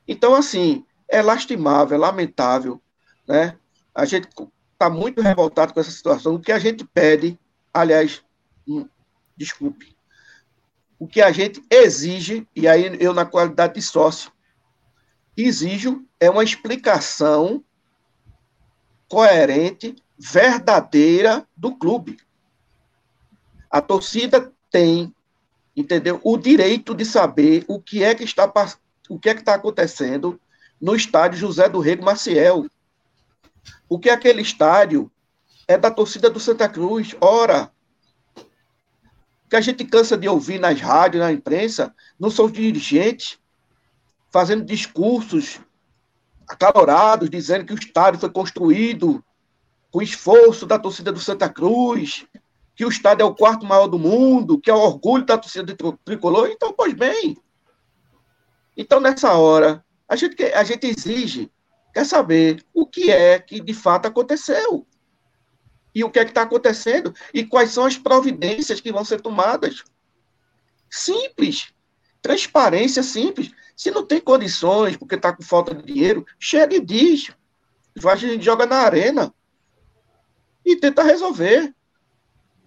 [0.07, 2.82] Então, assim, é lastimável, é lamentável,
[3.28, 3.57] né?
[3.95, 4.28] A gente
[4.74, 6.36] está muito revoltado com essa situação.
[6.36, 7.39] O que a gente pede,
[7.74, 8.24] aliás,
[8.67, 8.88] hum,
[9.38, 9.95] desculpe,
[10.99, 14.32] o que a gente exige, e aí eu, na qualidade de sócio,
[15.36, 17.63] exijo é uma explicação
[19.07, 22.17] coerente, verdadeira do clube.
[23.74, 25.11] A torcida tem,
[25.76, 28.45] entendeu, o direito de saber o que é que está
[29.09, 30.39] o que é que está acontecendo
[30.80, 32.67] no estádio José do Rego Maciel.
[33.89, 35.11] Porque aquele estádio
[35.67, 37.15] é da torcida do Santa Cruz.
[37.19, 37.71] Ora,
[39.49, 43.39] que a gente cansa de ouvir nas rádios, na imprensa, não são dirigentes
[44.30, 45.59] fazendo discursos
[46.47, 49.24] acalorados, dizendo que o estádio foi construído
[49.89, 52.28] com esforço da torcida do Santa Cruz,
[52.76, 55.76] que o estádio é o quarto maior do mundo, que é o orgulho da torcida
[56.03, 56.49] tricolor.
[56.49, 57.38] Então, pois bem.
[58.76, 61.51] Então, nessa hora, a gente, a gente exige,
[61.93, 64.86] quer saber o que é que de fato aconteceu
[65.93, 69.21] e o que é que está acontecendo e quais são as providências que vão ser
[69.21, 69.84] tomadas.
[70.89, 71.71] Simples.
[72.21, 73.51] Transparência simples.
[73.76, 77.32] Se não tem condições, porque está com falta de dinheiro, chega e diz.
[78.03, 79.34] A gente joga na arena
[80.65, 81.74] e tenta resolver.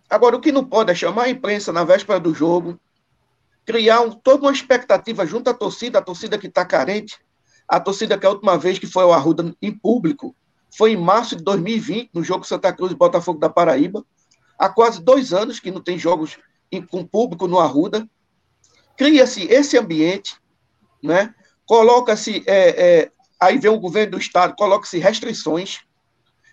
[0.09, 2.79] Agora, o que não pode é chamar a imprensa na véspera do jogo,
[3.65, 7.19] criar um, toda uma expectativa junto à torcida, a torcida que está carente,
[7.69, 10.35] a torcida que a última vez que foi ao Arruda em público
[10.77, 14.05] foi em março de 2020, no jogo Santa Cruz e Botafogo da Paraíba.
[14.59, 16.39] Há quase dois anos que não tem jogos
[16.71, 18.09] em, com público no Arruda.
[18.97, 20.37] Cria-se esse ambiente,
[21.03, 21.35] né?
[21.67, 25.81] coloca-se, é, é, aí vem o governo do Estado, coloca-se restrições.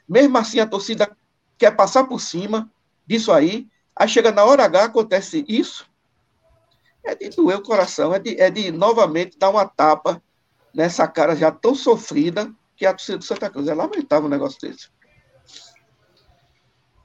[0.10, 1.16] Mesmo assim, a torcida
[1.58, 2.70] quer passar por cima
[3.06, 3.68] disso aí.
[3.96, 5.86] Aí chega na hora H, acontece isso.
[7.04, 10.22] É de doer o coração, é de, é de novamente dar uma tapa
[10.74, 13.68] nessa cara já tão sofrida que é a torcida do Santa Cruz.
[13.68, 14.90] É lamentável um negócio desse.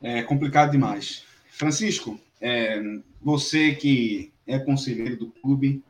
[0.01, 1.25] É complicado demais.
[1.51, 2.81] Francisco, é,
[3.21, 5.83] você que é conselheiro do clube,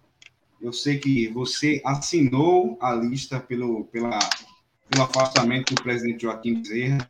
[0.61, 4.19] eu sei que você assinou a lista pelo, pela,
[4.89, 7.09] pelo afastamento do presidente Joaquim Bezerra.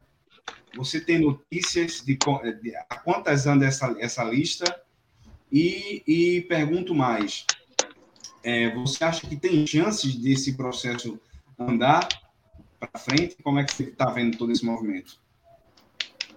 [0.77, 4.65] Você tem notícias de, de a quantas anda essa, essa lista?
[5.51, 7.47] E, e pergunto mais:
[8.43, 11.21] é, você acha que tem chances desse processo
[11.59, 12.07] andar
[12.79, 13.37] para frente?
[13.43, 15.19] Como é que você está vendo todo esse movimento?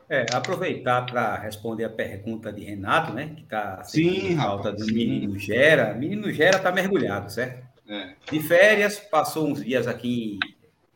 [0.10, 3.34] É, aproveitar para responder a pergunta de Renato, né?
[3.36, 4.94] Que está em falta do sim.
[4.94, 5.94] menino Gera.
[5.94, 7.66] Menino Gera está mergulhado, certo?
[7.88, 8.16] É.
[8.30, 10.38] De férias, passou uns dias aqui,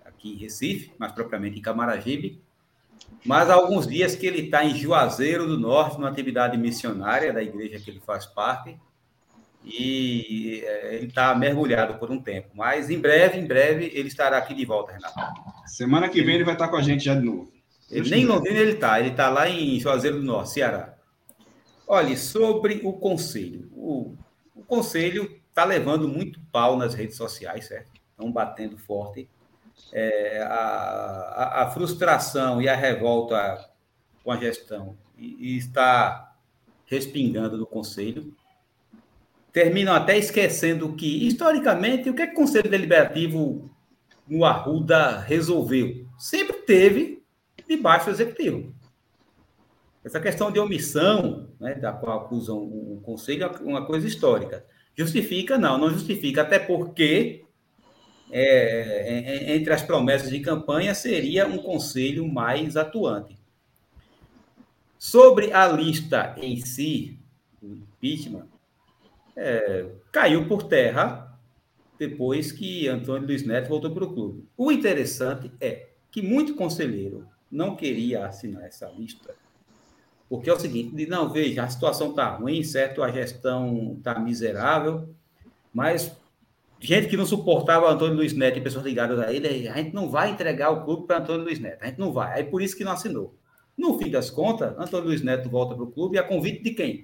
[0.03, 2.41] aqui em Recife, mais propriamente em Camaragibe,
[3.25, 7.41] mas há alguns dias que ele está em Juazeiro do Norte, numa atividade missionária da
[7.41, 8.77] igreja que ele faz parte,
[9.63, 12.49] e é, ele está mergulhado por um tempo.
[12.53, 15.17] Mas em breve, em breve, ele estará aqui de volta, Renato.
[15.65, 17.51] Semana que vem ele vai estar com a gente já de novo.
[17.89, 20.95] Ele, nem em Londrina ele está, ele está lá em Juazeiro do Norte, Ceará.
[21.87, 23.69] Olha, sobre o conselho.
[23.73, 24.15] O,
[24.55, 27.91] o conselho está levando muito pau nas redes sociais, certo?
[28.11, 29.27] Estão batendo forte.
[29.91, 33.69] É, a, a, frustração e a revolta
[34.23, 36.35] com a gestão e, e está
[36.85, 38.35] respingando no conselho.
[39.53, 43.71] Terminam até esquecendo que, historicamente, o que, é que o Conselho Deliberativo
[44.27, 46.05] no Arruda resolveu?
[46.17, 47.23] Sempre teve
[47.67, 48.75] de baixo executivo.
[50.03, 54.65] Essa questão de omissão, né, da qual acusam o Conselho, é uma coisa histórica.
[54.93, 55.57] Justifica?
[55.57, 57.44] Não, não justifica, até porque
[58.31, 63.37] é, é, entre as promessas de campanha seria um conselho mais atuante.
[64.97, 67.19] Sobre a lista em si,
[67.61, 68.47] o impeachment,
[69.35, 71.37] é, caiu por terra
[71.97, 74.47] depois que Antônio Luiz Neto voltou para o clube.
[74.57, 79.35] O interessante é que muito conselheiro não queria assinar essa lista,
[80.27, 83.03] porque é o seguinte, não, veja, a situação está ruim, certo?
[83.03, 85.09] A gestão está miserável,
[85.73, 86.11] mas
[86.79, 90.09] gente que não suportava Antônio Luiz Neto e pessoas ligadas a ele, a gente não
[90.09, 92.33] vai entregar o clube para Antônio Luiz Neto, a gente não vai.
[92.33, 93.37] Aí por isso que não assinou.
[93.77, 97.03] No fim das contas, Antônio Luiz Neto volta para o clube a convite de quem?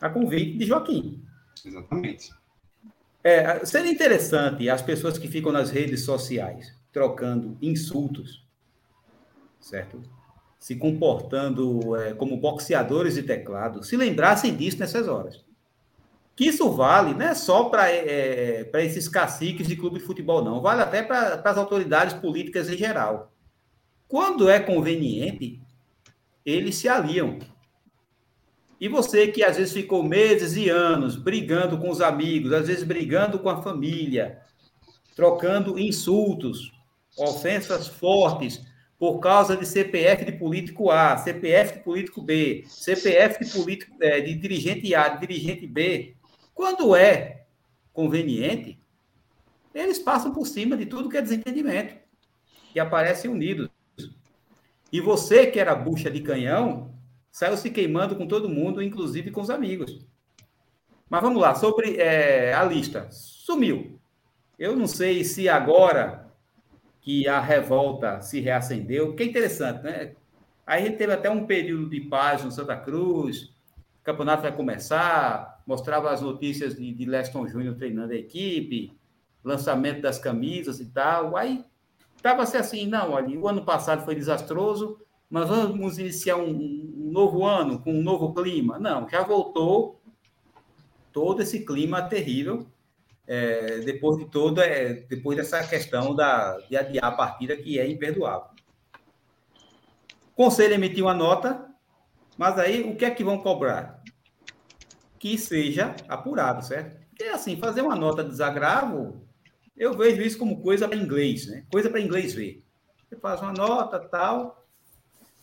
[0.00, 1.22] A convite de Joaquim.
[1.64, 2.30] Exatamente.
[3.22, 8.48] É, seria interessante as pessoas que ficam nas redes sociais trocando insultos
[9.60, 10.02] certo?
[10.58, 15.44] Se comportando é, como boxeadores de teclado, se lembrassem disso nessas horas.
[16.40, 20.42] Que isso vale não é só para é, é esses caciques de clube de futebol,
[20.42, 20.62] não.
[20.62, 23.30] Vale até para as autoridades políticas em geral.
[24.08, 25.60] Quando é conveniente,
[26.42, 27.38] eles se aliam.
[28.80, 32.84] E você que às vezes ficou meses e anos brigando com os amigos, às vezes
[32.84, 34.40] brigando com a família,
[35.14, 36.72] trocando insultos,
[37.18, 38.64] ofensas fortes,
[38.98, 44.22] por causa de CPF de político A, CPF de político B, CPF de, político, é,
[44.22, 46.16] de dirigente A, de dirigente B,
[46.60, 47.46] quando é
[47.90, 48.78] conveniente,
[49.74, 51.94] eles passam por cima de tudo que é desentendimento
[52.74, 53.70] e aparecem unidos.
[54.92, 56.94] E você, que era bucha de canhão,
[57.32, 60.06] saiu se queimando com todo mundo, inclusive com os amigos.
[61.08, 63.08] Mas vamos lá, sobre é, a lista.
[63.10, 63.98] Sumiu.
[64.58, 66.30] Eu não sei se agora
[67.00, 70.14] que a revolta se reacendeu, que é interessante, né?
[70.66, 76.10] Aí teve até um período de paz no Santa Cruz, o campeonato vai começar, mostrava
[76.10, 78.92] as notícias de, de Leston Júnior treinando a equipe,
[79.44, 81.36] lançamento das camisas e tal.
[81.36, 81.64] Aí
[82.16, 84.98] estava assim, não, olha, o ano passado foi desastroso,
[85.30, 88.80] mas vamos iniciar um, um novo ano com um novo clima.
[88.80, 90.00] Não, já voltou
[91.12, 92.66] todo esse clima terrível
[93.24, 97.88] é, depois de toda, é, depois dessa questão da, de adiar a partida, que é
[97.88, 98.50] imperdoável.
[100.32, 101.64] O conselho emitiu uma nota,
[102.36, 103.99] mas aí o que é que vão cobrar?
[105.20, 106.98] Que seja apurado, certo?
[107.10, 109.24] Porque assim, fazer uma nota de desagravo,
[109.76, 111.64] eu vejo isso como coisa para inglês, né?
[111.70, 112.64] Coisa para inglês ver.
[113.08, 114.66] Você faz uma nota, tal,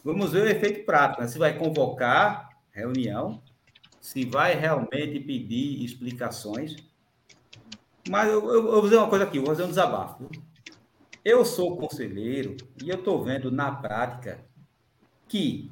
[0.04, 1.30] vamos ver o efeito prático, né?
[1.30, 3.42] se vai convocar reunião,
[4.02, 6.76] se vai realmente pedir explicações
[8.10, 10.30] mas eu, eu, eu, vou dizer uma coisa aqui, vou fazer um desabafo.
[11.24, 14.46] Eu sou conselheiro e eu estou vendo na prática
[15.28, 15.70] que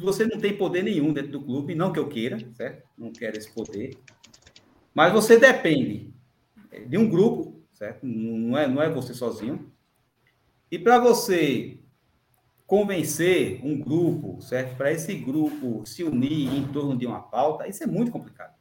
[0.00, 2.88] você não tem poder nenhum dentro do clube, não que eu queira, certo?
[2.96, 3.96] Não quero esse poder.
[4.94, 6.12] Mas você depende
[6.86, 8.06] de um grupo, certo?
[8.06, 9.70] Não é, não é você sozinho.
[10.70, 11.78] E para você
[12.66, 14.76] convencer um grupo, certo?
[14.76, 18.54] Para esse grupo se unir em torno de uma pauta, isso é muito complicado.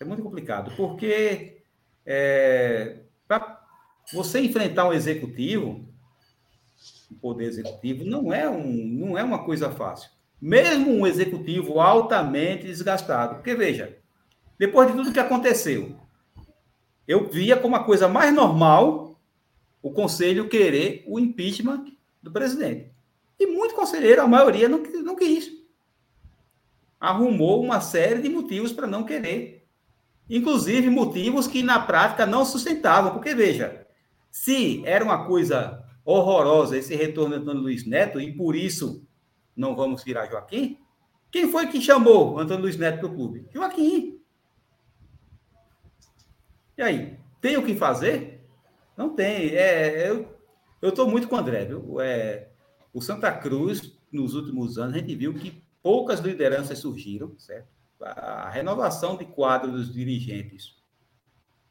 [0.00, 1.62] É muito complicado, porque
[2.04, 3.62] é, para
[4.12, 5.91] você enfrentar um executivo,
[7.12, 10.10] o poder executivo não é, um, não é uma coisa fácil.
[10.40, 13.36] Mesmo um executivo altamente desgastado.
[13.36, 13.96] Porque, veja,
[14.58, 15.94] depois de tudo que aconteceu,
[17.06, 19.20] eu via como a coisa mais normal
[19.82, 21.86] o conselho querer o impeachment
[22.22, 22.90] do presidente.
[23.38, 25.50] E muito conselheiro, a maioria, não, não quis.
[27.00, 29.66] Arrumou uma série de motivos para não querer.
[30.30, 33.12] Inclusive motivos que na prática não sustentavam.
[33.12, 33.86] Porque, veja,
[34.30, 39.06] se era uma coisa horrorosa esse retorno do Antônio Luiz Neto, e por isso
[39.56, 40.78] não vamos virar Joaquim,
[41.30, 43.46] quem foi que chamou Antônio Luiz Neto para o clube?
[43.52, 44.20] Joaquim.
[46.76, 48.46] E aí, tem o que fazer?
[48.96, 49.50] Não tem.
[49.54, 52.00] É, eu estou muito com o André, viu?
[52.00, 52.48] É,
[52.92, 57.68] o Santa Cruz, nos últimos anos, a gente viu que poucas lideranças surgiram, certo?
[58.00, 60.76] A renovação de quadro dos dirigentes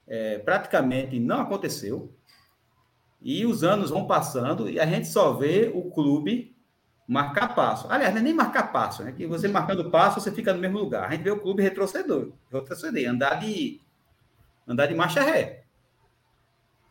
[0.08, 2.14] é, praticamente não aconteceu.
[3.22, 6.56] E os anos vão passando e a gente só vê o clube
[7.08, 7.88] marcar passo.
[7.92, 9.12] Aliás, não é nem marcar passo, né?
[9.12, 11.08] Que você marcando passo, você fica no mesmo lugar.
[11.08, 13.80] A gente vê o clube retrocedor, retroceder, andar de
[14.68, 15.64] andar de marcha ré.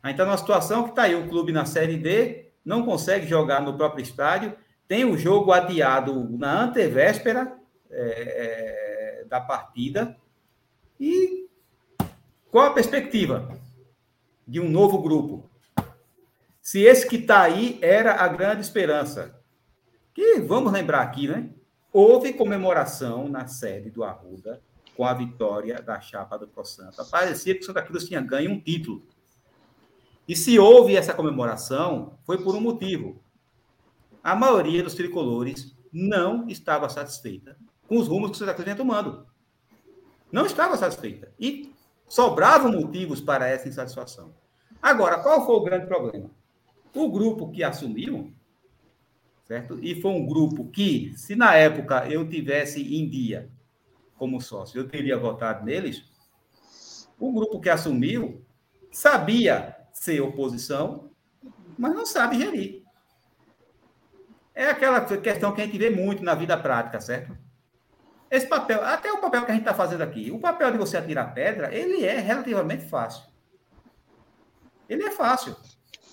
[0.02, 3.26] A gente está numa situação que está aí o clube na Série D, não consegue
[3.26, 4.54] jogar no próprio estádio,
[4.86, 7.56] tem o jogo adiado na antevéspera
[7.90, 10.16] é, é, da partida.
[10.98, 11.48] E
[12.50, 13.58] qual a perspectiva
[14.46, 15.49] de um novo grupo?
[16.70, 19.36] Se esse que está aí era a grande esperança.
[20.14, 21.50] Que vamos lembrar aqui, né?
[21.92, 24.62] Houve comemoração na sede do Arruda
[24.96, 27.04] com a vitória da chapa do Pro Santa.
[27.04, 29.04] Parecia que o Santa Cruz tinha ganho um título.
[30.28, 33.20] E se houve essa comemoração, foi por um motivo.
[34.22, 37.56] A maioria dos tricolores não estava satisfeita
[37.88, 39.26] com os rumos que o Santa Cruz vinha tomando.
[40.30, 41.32] Não estava satisfeita.
[41.36, 41.74] E
[42.06, 44.32] sobravam motivos para essa insatisfação.
[44.80, 46.30] Agora, qual foi o grande problema?
[46.94, 48.32] O grupo que assumiu,
[49.46, 49.78] certo?
[49.82, 53.50] E foi um grupo que, se na época eu tivesse em dia
[54.16, 56.04] como sócio, eu teria votado neles.
[57.18, 58.44] O grupo que assumiu
[58.90, 61.10] sabia ser oposição,
[61.78, 62.82] mas não sabe gerir.
[64.54, 67.36] É aquela questão que a gente vê muito na vida prática, certo?
[68.30, 70.96] Esse papel, até o papel que a gente está fazendo aqui, o papel de você
[70.96, 73.24] atirar pedra, ele é relativamente fácil.
[74.88, 75.56] Ele é fácil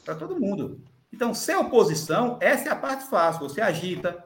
[0.07, 0.81] para todo mundo.
[1.11, 3.41] Então, ser oposição, essa é a parte fácil.
[3.41, 4.23] Você agita,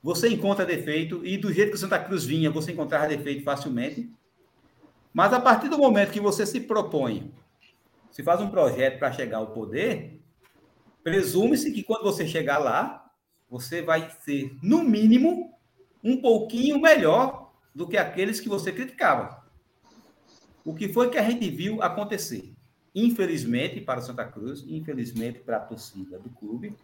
[0.00, 4.08] você encontra defeito, e do jeito que Santa Cruz vinha, você encontrava defeito facilmente.
[5.12, 7.34] Mas a partir do momento que você se propõe,
[8.12, 10.22] se faz um projeto para chegar ao poder,
[11.02, 13.10] presume-se que quando você chegar lá,
[13.50, 15.52] você vai ser, no mínimo,
[16.04, 19.44] um pouquinho melhor do que aqueles que você criticava.
[20.64, 22.55] O que foi que a gente viu acontecer?
[22.98, 26.74] Infelizmente para o Santa Cruz, infelizmente para a torcida do clube,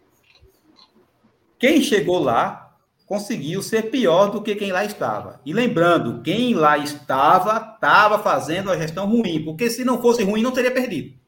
[1.59, 5.41] quem chegou lá conseguiu ser pior do que quem lá estava.
[5.43, 10.43] E lembrando, quem lá estava, estava fazendo a gestão ruim, porque se não fosse ruim,
[10.43, 11.19] não teria perdido.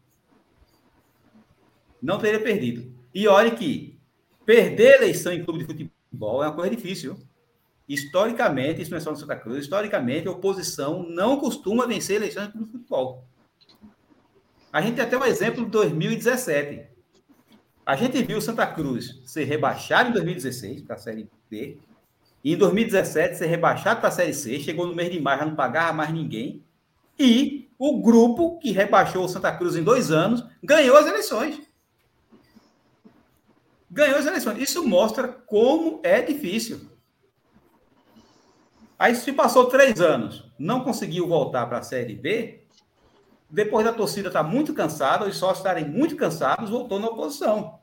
[2.02, 2.92] Não teria perdido.
[3.14, 3.98] E olhe que
[4.44, 7.16] perder eleição em clube de futebol é uma coisa difícil.
[7.88, 12.48] Historicamente, isso não é só no Santa Cruz, historicamente, a oposição não costuma vencer eleições
[12.48, 13.26] em clube de futebol.
[14.74, 16.84] A gente tem até um exemplo de 2017.
[17.86, 21.78] A gente viu Santa Cruz ser rebaixado em 2016 para a Série B.
[22.42, 24.58] E em 2017 ser rebaixado para a Série C.
[24.58, 26.64] Chegou no mês de maio, já não pagava mais ninguém.
[27.16, 31.62] E o grupo que rebaixou o Santa Cruz em dois anos ganhou as eleições.
[33.88, 34.60] Ganhou as eleições.
[34.60, 36.80] Isso mostra como é difícil.
[38.98, 42.63] Aí, se passou três anos, não conseguiu voltar para a Série B,
[43.54, 47.78] depois da torcida estar tá muito cansada, os sócios estarem muito cansados, voltou na oposição.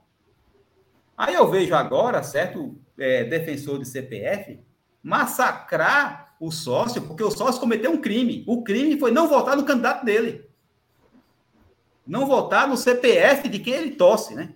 [1.17, 4.59] Aí eu vejo agora, certo, é, defensor de CPF,
[5.01, 8.43] massacrar o sócio, porque o sócio cometeu um crime.
[8.47, 10.45] O crime foi não votar no candidato dele.
[12.05, 14.53] Não votar no CPF de quem ele torce, né?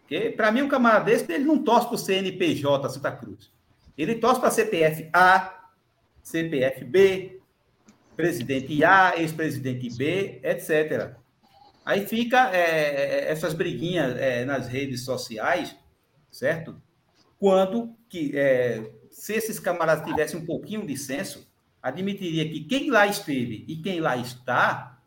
[0.00, 3.52] Porque, para mim, um camarada desse, ele não torce para o CNPJ Santa Cruz.
[3.96, 5.68] Ele torce para CPF A,
[6.20, 7.41] CPF B,
[8.16, 11.16] presidente A, ex-presidente B, etc.
[11.84, 15.76] Aí fica é, é, essas briguinhas é, nas redes sociais,
[16.30, 16.80] certo?
[17.38, 21.50] Quando que é, se esses camaradas tivessem um pouquinho de senso,
[21.82, 25.00] admitiria que quem lá esteve e quem lá está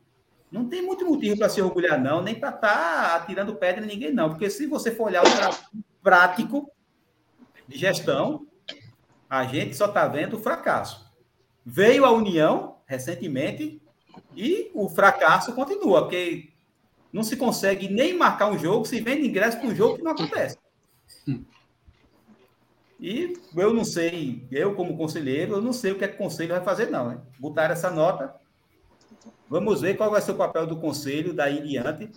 [0.51, 3.87] não tem muito motivo para se orgulhar, não, nem para estar tá atirando pedra em
[3.87, 4.29] ninguém, não.
[4.29, 6.71] Porque se você for olhar o prático
[7.67, 8.47] de gestão,
[9.29, 11.11] a gente só está vendo o fracasso.
[11.65, 13.81] Veio a União, recentemente,
[14.35, 16.49] e o fracasso continua, porque
[17.11, 20.11] não se consegue nem marcar um jogo, se vende ingresso para um jogo que não
[20.11, 20.57] acontece.
[22.99, 26.17] E eu não sei, eu como conselheiro, eu não sei o que, é que o
[26.17, 27.09] conselho vai fazer, não.
[27.09, 27.21] Né?
[27.39, 28.33] Botar essa nota.
[29.49, 32.09] Vamos ver qual vai ser o papel do conselho daí em diante.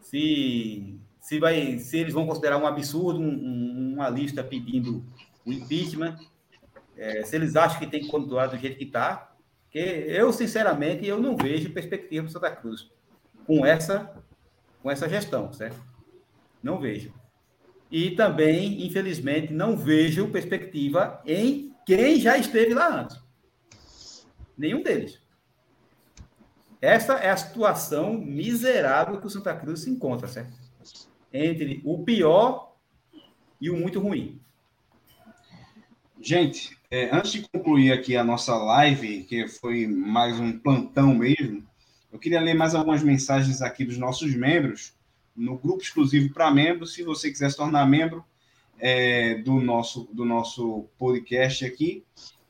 [0.00, 5.04] Se, se, vai, se eles vão considerar um absurdo um, um, uma lista pedindo
[5.44, 6.18] o impeachment,
[6.96, 9.29] é, se eles acham que tem que continuar do jeito que está.
[9.70, 12.90] Porque eu, sinceramente, eu não vejo perspectiva para Santa Cruz
[13.46, 14.12] com essa,
[14.82, 15.80] com essa gestão, certo?
[16.60, 17.14] Não vejo.
[17.88, 23.22] E também, infelizmente, não vejo perspectiva em quem já esteve lá antes.
[24.58, 25.22] Nenhum deles.
[26.80, 30.52] Essa é a situação miserável que o Santa Cruz se encontra, certo?
[31.32, 32.74] Entre o pior
[33.60, 34.42] e o muito ruim.
[36.22, 41.66] Gente, é, antes de concluir aqui a nossa live, que foi mais um plantão mesmo,
[42.12, 44.92] eu queria ler mais algumas mensagens aqui dos nossos membros
[45.34, 46.92] no grupo exclusivo para membros.
[46.92, 48.22] Se você quiser se tornar membro
[48.78, 52.04] é, do, nosso, do nosso podcast aqui,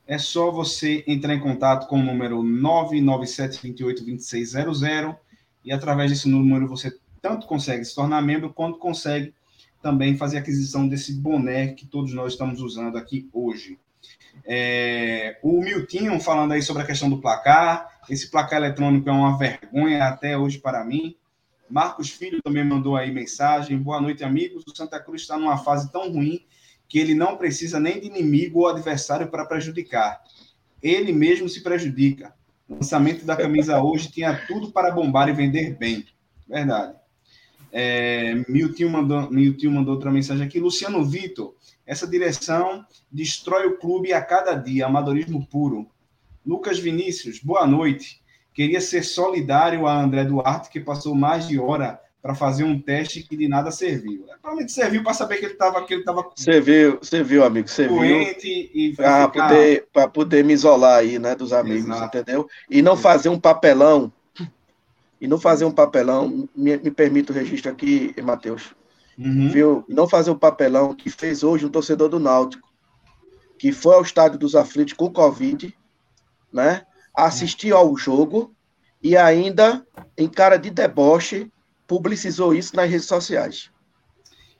[0.05, 5.15] é só você entrar em contato com o número 997282600
[5.63, 9.33] e através desse número você tanto consegue se tornar membro quanto consegue
[9.81, 13.79] também fazer aquisição desse boné que todos nós estamos usando aqui hoje.
[14.45, 17.99] É, o Miltinho falando aí sobre a questão do placar.
[18.09, 21.15] Esse placar eletrônico é uma vergonha até hoje para mim.
[21.69, 23.77] Marcos Filho também mandou aí mensagem.
[23.77, 24.63] Boa noite, amigos.
[24.67, 26.45] O Santa Cruz está numa fase tão ruim
[26.87, 30.21] que ele não precisa nem de inimigo ou adversário para prejudicar.
[30.83, 32.33] Ele mesmo se prejudica.
[32.67, 36.05] O lançamento da camisa hoje tinha tudo para bombar e vender bem.
[36.47, 37.00] Verdade.
[37.71, 40.59] É, Milton, mandou, Milton mandou outra mensagem aqui.
[40.59, 41.53] Luciano Vitor,
[41.85, 45.87] essa direção destrói o clube a cada dia, amadorismo puro.
[46.45, 48.21] Lucas Vinícius, boa noite.
[48.53, 53.23] Queria ser solidário a André Duarte, que passou mais de hora para fazer um teste
[53.23, 54.25] que de nada serviu.
[54.29, 57.97] É, provavelmente serviu para saber que ele estava que ele estava Serviu, serviu, amigo, serviu.
[57.97, 59.47] Doente e para ficar...
[59.47, 62.17] poder para poder me isolar aí, né, dos amigos, Exato.
[62.17, 62.47] entendeu?
[62.69, 64.11] E não fazer um papelão.
[65.21, 68.73] E não fazer um papelão, me, me permite o registro aqui, Matheus.
[69.17, 69.49] Uhum.
[69.49, 69.85] Viu?
[69.87, 72.67] Não fazer um papelão que fez hoje um torcedor do Náutico,
[73.59, 75.77] que foi ao estádio dos aflitos com Covid,
[76.51, 76.83] né?
[77.15, 78.55] assistiu ao jogo
[79.03, 79.85] e ainda,
[80.17, 81.51] em cara de deboche,
[81.87, 83.69] publicizou isso nas redes sociais.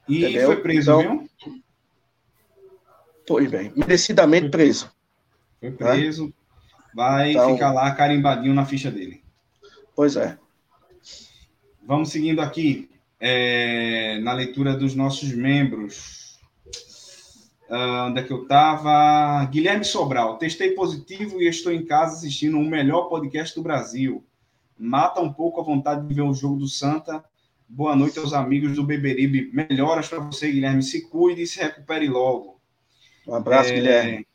[0.07, 0.47] E Entendeu?
[0.47, 1.61] foi preso, então, viu?
[3.27, 4.91] Pois bem, merecidamente preso.
[5.59, 5.75] Foi né?
[5.77, 6.33] preso, né?
[6.93, 9.23] vai então, ficar lá carimbadinho na ficha dele.
[9.95, 10.37] Pois é.
[11.91, 12.89] Vamos seguindo aqui
[13.19, 16.39] é, na leitura dos nossos membros.
[17.69, 19.43] Uh, onde é que eu estava?
[19.51, 24.23] Guilherme Sobral, testei positivo e estou em casa assistindo o melhor podcast do Brasil.
[24.79, 27.21] Mata um pouco a vontade de ver o jogo do Santa.
[27.67, 29.51] Boa noite aos amigos do Beberibe.
[29.51, 30.83] Melhoras para você, Guilherme.
[30.83, 32.61] Se cuide e se recupere logo.
[33.27, 33.75] Um abraço, é...
[33.75, 34.27] Guilherme.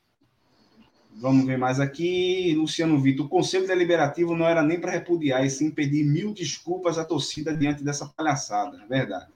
[1.18, 2.54] Vamos ver mais aqui.
[2.54, 3.24] Luciano Vitor.
[3.24, 7.56] O Conselho Deliberativo não era nem para repudiar, e sim pedir mil desculpas à torcida
[7.56, 8.82] diante dessa palhaçada.
[8.82, 9.26] É verdade.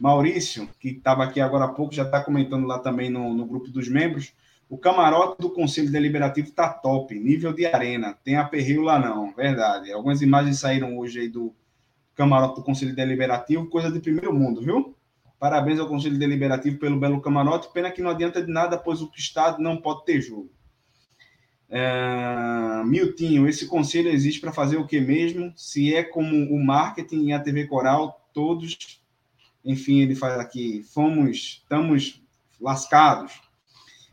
[0.00, 3.70] Maurício, que estava aqui agora há pouco, já está comentando lá também no, no grupo
[3.70, 4.32] dos membros.
[4.68, 8.16] O camarote do Conselho Deliberativo está top, nível de arena.
[8.24, 9.92] Tem aperreio lá não, verdade.
[9.92, 11.54] Algumas imagens saíram hoje aí do
[12.14, 14.96] camarote do Conselho Deliberativo, coisa de primeiro mundo, viu?
[15.38, 17.70] Parabéns ao Conselho Deliberativo pelo belo camarote.
[17.74, 20.50] Pena que não adianta de nada, pois o Estado não pode ter jogo.
[21.74, 22.84] É...
[22.84, 25.52] Miltinho, esse conselho existe para fazer o que mesmo?
[25.56, 29.02] Se é como o marketing e a TV Coral, todos
[29.64, 32.22] enfim, ele faz aqui, fomos, estamos
[32.60, 33.40] lascados.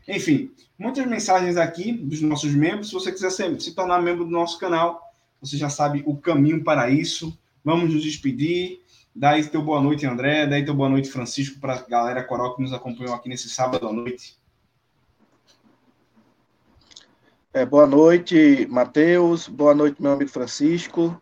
[0.08, 2.88] Enfim, muitas mensagens aqui dos nossos membros.
[2.88, 5.00] Se você quiser se, se tornar membro do nosso canal,
[5.40, 7.36] você já sabe o caminho para isso.
[7.62, 8.80] Vamos nos despedir.
[9.14, 10.46] Daí teu boa noite, André.
[10.46, 13.86] Daí teu boa noite, Francisco, para a galera coral que nos acompanhou aqui nesse sábado
[13.86, 14.38] à noite.
[17.54, 19.48] É, boa noite, Matheus.
[19.48, 21.20] Boa noite, meu amigo Francisco.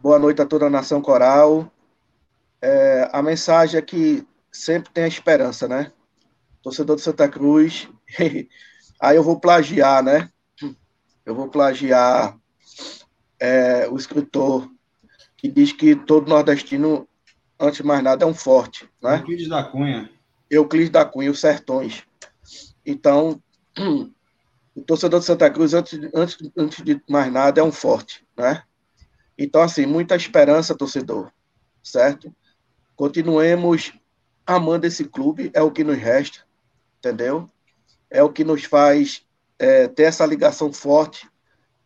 [0.00, 1.70] Boa noite a toda a nação coral
[2.60, 5.92] é, a mensagem é que sempre tem a esperança, né?
[6.62, 7.88] Torcedor de Santa Cruz.
[9.00, 10.30] aí eu vou plagiar, né?
[11.24, 12.36] Eu vou plagiar
[13.38, 14.68] é, o escritor
[15.36, 17.08] que diz que todo nordestino,
[17.58, 19.18] antes de mais nada, é um forte, né?
[19.18, 20.10] Euclides da Cunha.
[20.50, 22.04] Euclides da Cunha, os sertões.
[22.84, 23.40] Então,
[24.76, 28.62] o torcedor de Santa Cruz, antes, antes, antes de mais nada, é um forte, né?
[29.38, 31.32] Então, assim, muita esperança, torcedor,
[31.82, 32.30] certo?
[32.94, 33.94] Continuemos
[34.46, 36.40] amando esse clube, é o que nos resta,
[36.98, 37.48] entendeu?
[38.10, 39.24] É o que nos faz
[39.58, 41.26] é, ter essa ligação forte,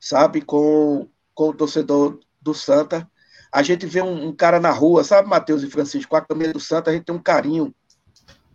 [0.00, 3.08] sabe, com, com o torcedor do Santa.
[3.52, 6.52] A gente vê um, um cara na rua, sabe, Matheus e Francisco, com a camisa
[6.52, 7.72] do Santa, a gente tem um carinho.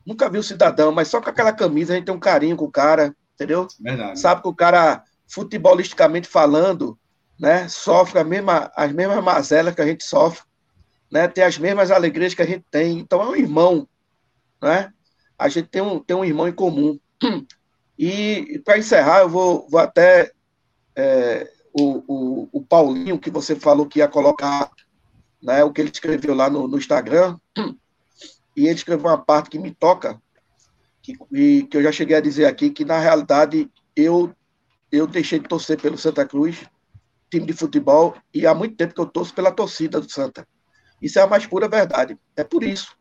[0.05, 2.71] Nunca viu cidadão, mas só com aquela camisa a gente tem um carinho com o
[2.71, 3.67] cara, entendeu?
[3.79, 4.19] Verdade.
[4.19, 6.97] Sabe que o cara, futebolisticamente falando,
[7.39, 10.43] né, sofre mesma, as mesmas mazelas que a gente sofre,
[11.11, 12.99] né, tem as mesmas alegrias que a gente tem.
[12.99, 13.87] Então é um irmão,
[14.61, 14.91] né?
[15.37, 16.99] A gente tem um, tem um irmão em comum.
[17.97, 20.29] E para encerrar, eu vou, vou até
[20.93, 24.69] é, o, o, o, Paulinho, que você falou que ia colocar
[25.41, 27.37] né, o que ele escreveu lá no, no Instagram,
[28.53, 30.21] e ele escreveu uma parte que me toca,
[31.05, 34.33] que, e, que eu já cheguei a dizer aqui, que na realidade eu,
[34.91, 36.65] eu deixei de torcer pelo Santa Cruz,
[37.29, 40.47] time de futebol, e há muito tempo que eu torço pela torcida do Santa.
[40.99, 42.17] Isso é a mais pura verdade.
[42.35, 42.95] É por isso.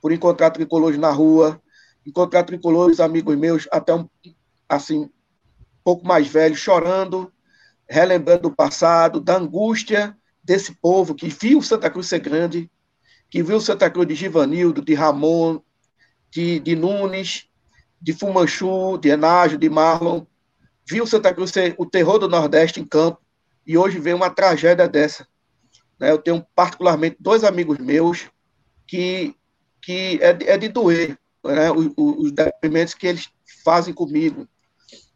[0.00, 1.60] Por encontrar tricolores na rua,
[2.06, 4.08] encontrar tricolores, amigos meus, até um,
[4.68, 5.10] assim,
[5.82, 7.30] pouco mais velhos, chorando,
[7.88, 12.70] relembrando o passado, da angústia desse povo que viu Santa Cruz ser grande,
[13.28, 15.60] que viu Santa Cruz de Givanildo, de Ramon,
[16.34, 17.46] de, de Nunes,
[18.02, 20.24] de Fumanchu, de Enágio, de Marlon,
[20.84, 23.20] viu Santa Cruz ser o terror do Nordeste em campo,
[23.64, 25.26] e hoje vem uma tragédia dessa.
[25.98, 26.10] Né?
[26.10, 28.28] Eu tenho particularmente dois amigos meus
[28.84, 29.36] que,
[29.80, 31.70] que é, de, é de doer né?
[31.70, 33.30] os, os depoimentos que eles
[33.64, 34.48] fazem comigo.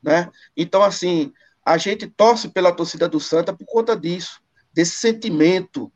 [0.01, 0.31] Né?
[0.57, 1.33] Então, assim,
[1.65, 4.41] a gente torce pela torcida do Santa por conta disso,
[4.73, 5.93] desse sentimento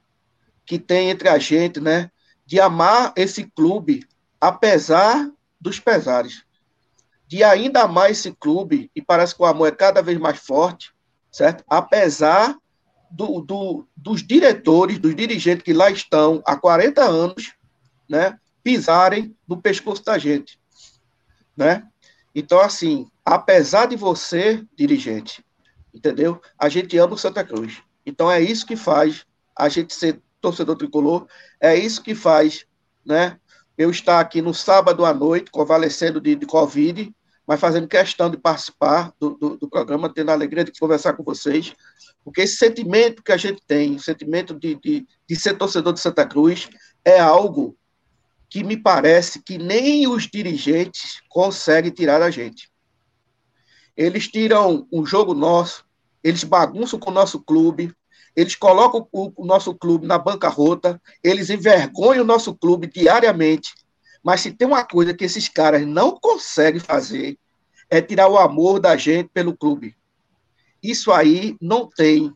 [0.67, 2.11] que tem entre a gente, né?
[2.45, 4.05] De amar esse clube,
[4.43, 6.43] apesar dos pesares.
[7.29, 10.93] De ainda amar esse clube, e parece que o amor é cada vez mais forte,
[11.31, 11.63] certo?
[11.69, 12.57] Apesar
[13.09, 17.55] do, do, dos diretores, dos dirigentes que lá estão há 40 anos,
[18.09, 18.37] né?
[18.65, 20.59] Pisarem no pescoço da gente,
[21.57, 21.87] né?
[22.35, 25.45] Então, assim, apesar de você, dirigente,
[25.95, 26.43] entendeu?
[26.59, 27.81] A gente ama o Santa Cruz.
[28.05, 29.25] Então é isso que faz
[29.57, 31.29] a gente ser torcedor tricolor,
[31.61, 32.67] é isso que faz,
[33.07, 33.39] né?
[33.83, 37.13] Eu estar aqui no sábado à noite, convalescendo de, de Covid,
[37.45, 41.25] mas fazendo questão de participar do, do, do, programa, tendo a alegria de conversar com
[41.25, 41.75] vocês,
[42.25, 45.99] porque esse sentimento que a gente tem, o sentimento de, de, de ser torcedor de
[45.99, 46.71] Santa Cruz,
[47.05, 47.77] é algo
[48.49, 52.71] que me parece que nem os dirigentes conseguem tirar da gente.
[53.97, 55.85] Eles tiram um jogo nosso,
[56.23, 57.93] eles bagunçam com o nosso clube,
[58.35, 63.75] eles colocam o, o nosso clube na bancarrota, eles envergonham o nosso clube diariamente.
[64.23, 67.39] Mas se tem uma coisa que esses caras não conseguem fazer,
[67.91, 69.97] é tirar o amor da gente pelo clube.
[70.83, 72.33] Isso aí não tem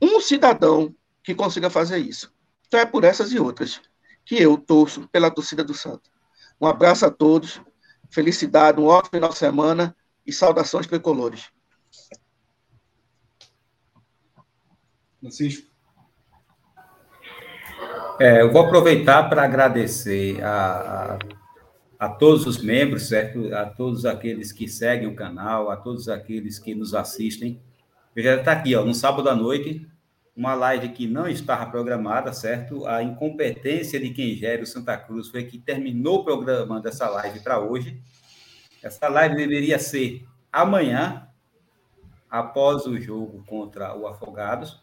[0.00, 2.32] um cidadão que consiga fazer isso.
[2.66, 3.80] Então é por essas e outras
[4.24, 6.10] que eu torço pela torcida do Santos.
[6.60, 7.60] Um abraço a todos,
[8.10, 9.96] felicidade, um ótimo final de semana
[10.26, 11.50] e saudações tricolores.
[15.22, 15.70] Francisco.
[18.20, 21.16] É, eu vou aproveitar para agradecer a,
[21.98, 23.54] a, a, todos os membros, certo?
[23.54, 27.62] A todos aqueles que seguem o canal, a todos aqueles que nos assistem.
[28.16, 29.88] Já está aqui, ó, no sábado à noite,
[30.36, 32.84] uma live que não estava programada, certo?
[32.86, 37.60] A incompetência de quem gera o Santa Cruz foi que terminou programando essa live para
[37.60, 38.02] hoje.
[38.82, 41.28] Essa live deveria ser amanhã,
[42.28, 44.81] após o jogo contra o Afogados.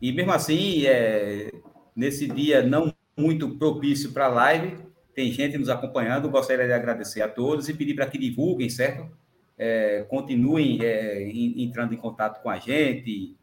[0.00, 1.50] E mesmo assim, é,
[1.94, 4.76] nesse dia não muito propício para a live,
[5.14, 6.28] tem gente nos acompanhando.
[6.28, 9.10] Gostaria de agradecer a todos e pedir para que divulguem, certo?
[9.56, 13.34] É, continuem é, entrando em contato com a gente,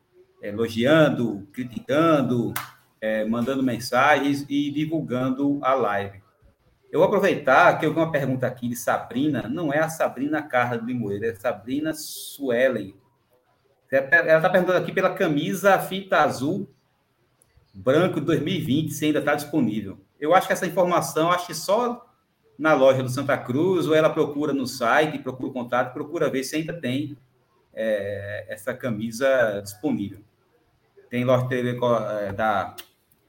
[0.42, 2.54] elogiando, criticando,
[3.02, 6.22] é, mandando mensagens e divulgando a live.
[6.92, 10.44] Eu vou aproveitar que eu vi uma pergunta aqui de Sabrina, não é a Sabrina
[10.44, 12.94] Carla de Limoeiro, é a Sabrina Suelen.
[13.94, 16.68] Ela está perguntando aqui pela camisa fita azul
[17.72, 20.00] branco 2020, se ainda está disponível.
[20.20, 22.06] Eu acho que essa informação, acho que só
[22.58, 26.44] na loja do Santa Cruz, ou ela procura no site, procura o contato, procura ver
[26.44, 27.18] se ainda tem
[27.74, 30.22] é, essa camisa disponível.
[31.10, 31.78] Tem loja TV,
[32.22, 32.76] é, da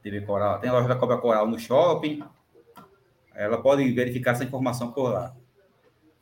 [0.02, 2.22] TV Coral, tem loja da Cobra Coral no shopping,
[3.34, 5.34] ela pode verificar essa informação por lá.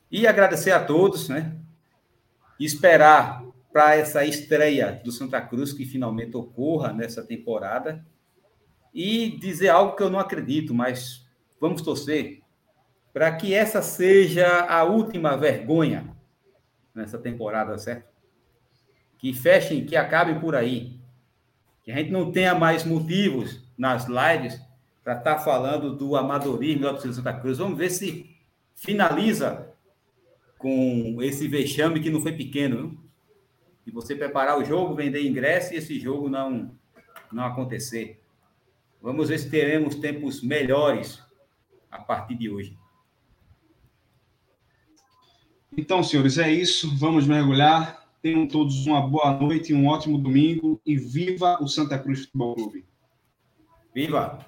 [0.09, 1.55] E agradecer a todos, né?
[2.59, 3.43] E esperar
[3.73, 8.05] para essa estreia do Santa Cruz que finalmente ocorra nessa temporada.
[8.93, 11.25] E dizer algo que eu não acredito, mas
[11.59, 12.43] vamos torcer
[13.11, 16.15] para que essa seja a última vergonha
[16.93, 18.13] nessa temporada, certo?
[19.17, 20.99] Que fechem, que acabem por aí.
[21.83, 24.61] Que a gente não tenha mais motivos nas lives
[25.03, 27.57] para estar tá falando do amadorismo torcida Santa Cruz.
[27.57, 28.35] Vamos ver se
[28.75, 29.73] finaliza
[30.59, 33.02] com esse vexame que não foi pequeno, viu?
[33.85, 36.71] E você preparar o jogo, vender ingresso e esse jogo não,
[37.31, 38.21] não acontecer.
[39.01, 41.21] Vamos ver se teremos tempos melhores
[41.91, 42.77] a partir de hoje.
[45.75, 46.95] Então, senhores, é isso.
[46.97, 48.07] Vamos mergulhar.
[48.21, 52.85] Tenham todos uma boa noite, um ótimo domingo e viva o Santa Cruz Futebol Clube.
[53.93, 54.45] Viva!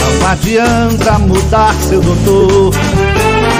[0.00, 2.74] Não adianta mudar, seu doutor.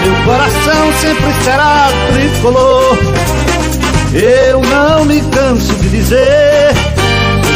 [0.03, 2.97] Meu coração sempre será tricolor.
[4.13, 6.73] Eu não me canso de dizer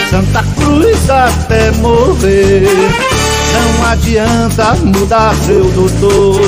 [0.09, 2.63] Santa Cruz até morrer.
[3.53, 6.39] Não adianta mudar, seu doutor.